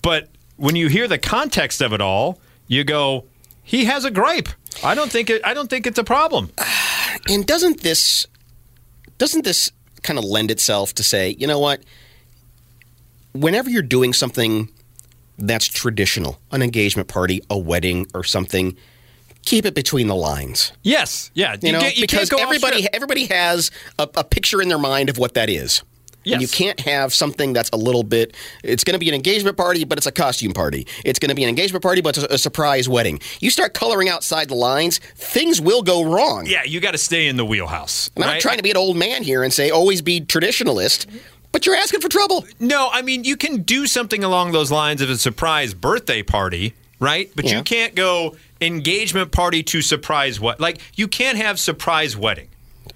But 0.01 0.29
when 0.55 0.75
you 0.75 0.87
hear 0.87 1.07
the 1.07 1.17
context 1.19 1.81
of 1.81 1.93
it 1.93 2.01
all, 2.01 2.39
you 2.67 2.83
go, 2.83 3.25
he 3.63 3.85
has 3.85 4.05
a 4.05 4.11
gripe. 4.11 4.49
I 4.83 4.95
don't 4.95 5.11
think 5.11 5.29
it. 5.29 5.41
I 5.45 5.53
don't 5.53 5.69
think 5.69 5.85
it's 5.85 5.99
a 5.99 6.03
problem. 6.03 6.51
And 7.27 7.45
doesn't 7.45 7.81
this 7.81 8.25
doesn't 9.17 9.43
this 9.43 9.71
kind 10.03 10.17
of 10.17 10.23
lend 10.23 10.51
itself 10.51 10.93
to 10.95 11.03
say, 11.03 11.35
you 11.37 11.47
know 11.47 11.59
what? 11.59 11.81
Whenever 13.33 13.69
you're 13.69 13.81
doing 13.81 14.13
something 14.13 14.69
that's 15.39 15.65
traditional, 15.65 16.39
an 16.51 16.61
engagement 16.61 17.07
party, 17.07 17.41
a 17.49 17.57
wedding, 17.57 18.07
or 18.13 18.23
something, 18.23 18.75
keep 19.43 19.65
it 19.65 19.75
between 19.75 20.07
the 20.07 20.15
lines. 20.15 20.71
Yes, 20.83 21.31
yeah. 21.33 21.55
You, 21.61 21.71
know, 21.71 21.81
get- 21.81 21.95
can't 21.95 22.29
because 22.29 22.33
everybody 22.33 22.87
everybody 22.93 23.25
has 23.27 23.71
a, 23.97 24.07
a 24.15 24.23
picture 24.23 24.61
in 24.61 24.69
their 24.69 24.79
mind 24.79 25.09
of 25.09 25.17
what 25.17 25.33
that 25.33 25.49
is. 25.49 25.83
And 26.33 26.41
you 26.41 26.47
can't 26.47 26.79
have 26.81 27.13
something 27.13 27.53
that's 27.53 27.69
a 27.71 27.75
little 27.75 28.03
bit. 28.03 28.35
It's 28.63 28.83
going 28.83 28.93
to 28.93 28.99
be 28.99 29.09
an 29.09 29.15
engagement 29.15 29.57
party, 29.57 29.83
but 29.83 29.97
it's 29.97 30.07
a 30.07 30.11
costume 30.11 30.53
party. 30.53 30.85
It's 31.05 31.19
going 31.19 31.29
to 31.29 31.35
be 31.35 31.43
an 31.43 31.49
engagement 31.49 31.81
party, 31.83 32.01
but 32.01 32.17
it's 32.17 32.25
a, 32.25 32.35
a 32.35 32.37
surprise 32.37 32.87
wedding. 32.87 33.19
You 33.39 33.49
start 33.49 33.73
coloring 33.73 34.09
outside 34.09 34.49
the 34.49 34.55
lines, 34.55 34.99
things 35.15 35.61
will 35.61 35.81
go 35.81 36.03
wrong. 36.03 36.45
Yeah, 36.45 36.63
you 36.63 36.79
got 36.79 36.91
to 36.91 36.97
stay 36.97 37.27
in 37.27 37.37
the 37.37 37.45
wheelhouse. 37.45 38.09
And 38.15 38.23
I'm 38.23 38.29
right? 38.29 38.35
not 38.35 38.41
trying 38.41 38.57
to 38.57 38.63
be 38.63 38.71
an 38.71 38.77
old 38.77 38.97
man 38.97 39.23
here 39.23 39.43
and 39.43 39.53
say 39.53 39.69
always 39.69 40.01
be 40.01 40.21
traditionalist, 40.21 41.07
mm-hmm. 41.07 41.17
But 41.51 41.65
you're 41.65 41.75
asking 41.75 42.01
for 42.01 42.09
trouble. 42.09 42.45
No, 42.59 42.89
I 42.91 43.01
mean 43.01 43.23
you 43.23 43.37
can 43.37 43.61
do 43.63 43.87
something 43.87 44.23
along 44.23 44.51
those 44.51 44.71
lines 44.71 45.01
of 45.01 45.09
a 45.09 45.17
surprise 45.17 45.73
birthday 45.73 46.23
party, 46.23 46.73
right? 46.99 47.31
But 47.35 47.45
Yeah. 47.45 47.57
you 47.57 47.63
can't 47.63 47.95
go 47.95 48.35
engagement 48.61 49.31
party 49.31 49.63
to 49.63 49.81
surprise 49.81 50.39
what? 50.39 50.59
Like 50.59 50.79
you 50.95 51.07
can't 51.07 51.37
have 51.37 51.59
surprise 51.59 52.15
wedding. 52.17 52.49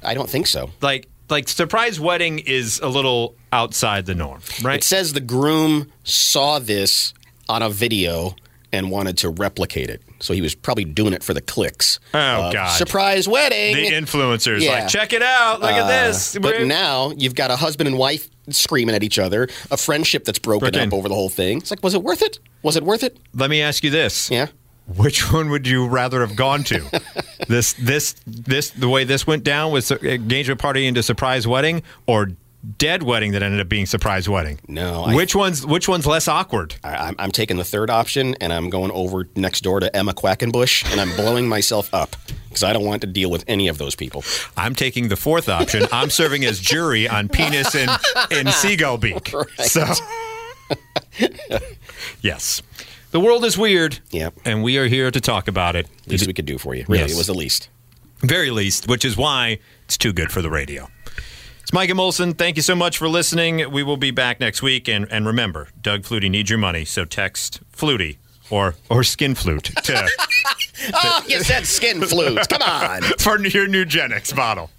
I 0.03 0.13
don't 0.13 0.29
think 0.29 0.47
so. 0.47 0.71
Like 0.81 1.07
like 1.29 1.47
surprise 1.49 1.99
wedding 1.99 2.39
is 2.39 2.79
a 2.81 2.87
little 2.89 3.35
outside 3.51 4.05
the 4.05 4.13
norm, 4.15 4.41
right? 4.61 4.77
It 4.77 4.83
says 4.83 5.13
the 5.13 5.19
groom 5.21 5.91
saw 6.03 6.59
this 6.59 7.13
on 7.49 7.61
a 7.61 7.69
video 7.69 8.35
and 8.71 8.91
wanted 8.91 9.17
to 9.19 9.29
replicate 9.29 9.89
it. 9.89 10.01
So 10.23 10.33
he 10.33 10.41
was 10.41 10.55
probably 10.55 10.85
doing 10.85 11.13
it 11.13 11.21
for 11.23 11.33
the 11.33 11.41
clicks. 11.41 11.99
Oh, 12.13 12.17
Uh, 12.19 12.51
God. 12.51 12.77
Surprise 12.77 13.27
wedding. 13.27 13.75
the 13.75 13.87
influencers 13.91 14.61
Yeah. 14.61 14.71
like 14.71 14.87
check 14.87 15.13
it 15.13 15.21
out, 15.21 15.61
look 15.61 15.71
at 15.71 15.87
this. 15.87 16.35
Uh, 16.35 16.39
but 16.39 16.53
We're- 16.55 16.65
now 16.67 17.11
you've 17.17 17.35
got 17.35 17.51
a 17.51 17.55
husband 17.55 17.87
and 17.87 17.97
wife 17.97 18.29
screaming 18.49 18.95
at 18.95 19.03
each 19.03 19.19
other, 19.19 19.47
a 19.71 19.77
friendship 19.77 20.25
that's 20.25 20.39
broken 20.39 20.71
Broken. 20.71 20.89
up 20.89 20.93
over 20.93 21.07
the 21.09 21.15
whole 21.15 21.29
thing. 21.29 21.57
It's 21.59 21.71
like, 21.71 21.83
was 21.83 21.93
it 21.93 22.03
worth 22.03 22.21
it? 22.21 22.39
Was 22.61 22.75
it 22.75 22.83
worth 22.83 23.03
it? 23.03 23.17
Let 23.33 23.49
me 23.49 23.61
ask 23.61 23.83
you 23.83 23.89
this. 23.89 24.29
Yeah. 24.31 24.47
Which 24.97 25.31
one 25.31 25.49
would 25.49 25.65
you 25.65 25.87
rather 25.87 26.19
have 26.25 26.35
gone 26.35 26.63
to? 26.65 26.81
this 27.47 27.71
this 27.73 28.15
this 28.27 28.69
the 28.71 28.89
way 28.89 29.05
this 29.05 29.25
went 29.25 29.43
down 29.45 29.71
with 29.71 29.89
engagement 30.03 30.59
party 30.59 30.85
into 30.87 31.01
surprise 31.01 31.47
wedding 31.47 31.83
or 32.05 32.31
dead 32.77 33.03
wedding 33.03 33.33
that 33.33 33.43
ended 33.43 33.59
up 33.59 33.67
being 33.69 33.85
surprise 33.85 34.27
wedding? 34.29 34.59
No, 34.67 35.03
I- 35.03 35.15
which 35.15 35.35
one's 35.35 35.65
which 35.65 35.87
one's 35.89 36.05
less 36.05 36.27
awkward? 36.27 36.75
I, 36.83 36.95
I'm, 36.95 37.15
I'm 37.19 37.31
taking 37.31 37.57
the 37.57 37.63
third 37.63 37.89
option, 37.89 38.35
and 38.41 38.53
I'm 38.53 38.69
going 38.69 38.91
over 38.91 39.27
next 39.35 39.61
door 39.61 39.79
to 39.79 39.93
Emma 39.95 40.13
Quackenbush, 40.13 40.89
and 40.91 41.01
I'm 41.01 41.15
blowing 41.15 41.47
myself 41.47 41.93
up 41.93 42.15
because 42.47 42.63
I 42.63 42.71
don't 42.73 42.85
want 42.85 43.01
to 43.01 43.07
deal 43.07 43.31
with 43.31 43.43
any 43.47 43.67
of 43.67 43.77
those 43.79 43.95
people. 43.95 44.23
I'm 44.55 44.75
taking 44.75 45.07
the 45.09 45.15
fourth 45.15 45.49
option. 45.49 45.83
I'm 45.91 46.09
serving 46.09 46.45
as 46.45 46.59
jury 46.59 47.07
on 47.09 47.27
penis 47.27 47.75
and, 47.75 47.89
and 48.31 48.49
seagull 48.49 48.97
beak. 48.97 49.33
So, 49.63 49.85
yes, 52.21 52.61
the 53.11 53.19
world 53.19 53.45
is 53.45 53.57
weird. 53.57 53.99
Yep. 54.11 54.33
and 54.45 54.63
we 54.63 54.77
are 54.77 54.87
here 54.87 55.11
to 55.11 55.21
talk 55.21 55.47
about 55.47 55.75
it. 55.75 55.87
Least 56.07 56.27
we 56.27 56.33
could 56.33 56.45
do 56.45 56.57
for 56.57 56.73
you. 56.75 56.85
Really, 56.87 57.03
Yes. 57.03 57.13
it 57.13 57.17
was 57.17 57.27
the 57.27 57.33
least. 57.33 57.69
very 58.21 58.51
least, 58.51 58.87
which 58.87 59.03
is 59.05 59.17
why 59.17 59.59
it's 59.85 59.97
too 59.97 60.13
good 60.13 60.31
for 60.31 60.41
the 60.41 60.49
radio. 60.49 60.87
It's 61.73 61.95
Molson. 61.95 62.37
Thank 62.37 62.55
you 62.55 62.61
so 62.61 62.75
much 62.75 62.99
for 62.99 63.09
listening. 63.09 63.71
We 63.71 63.81
will 63.81 63.97
be 63.97 64.11
back 64.11 64.39
next 64.39 64.61
week. 64.61 64.87
And, 64.87 65.11
and 65.11 65.25
remember, 65.25 65.69
Doug 65.81 66.03
Flutie 66.03 66.29
needs 66.29 66.51
your 66.51 66.59
money. 66.59 66.85
So 66.85 67.03
text 67.03 67.61
Flutie 67.75 68.17
or, 68.51 68.75
or 68.91 69.03
Skin 69.03 69.33
Flute 69.33 69.71
to, 69.83 70.07
Oh, 70.93 71.23
you 71.27 71.41
said 71.43 71.65
skin 71.65 72.01
flutes. 72.01 72.45
Come 72.45 72.61
on. 72.61 73.01
for 73.17 73.39
your 73.39 73.67
X 74.11 74.33
bottle. 74.33 74.69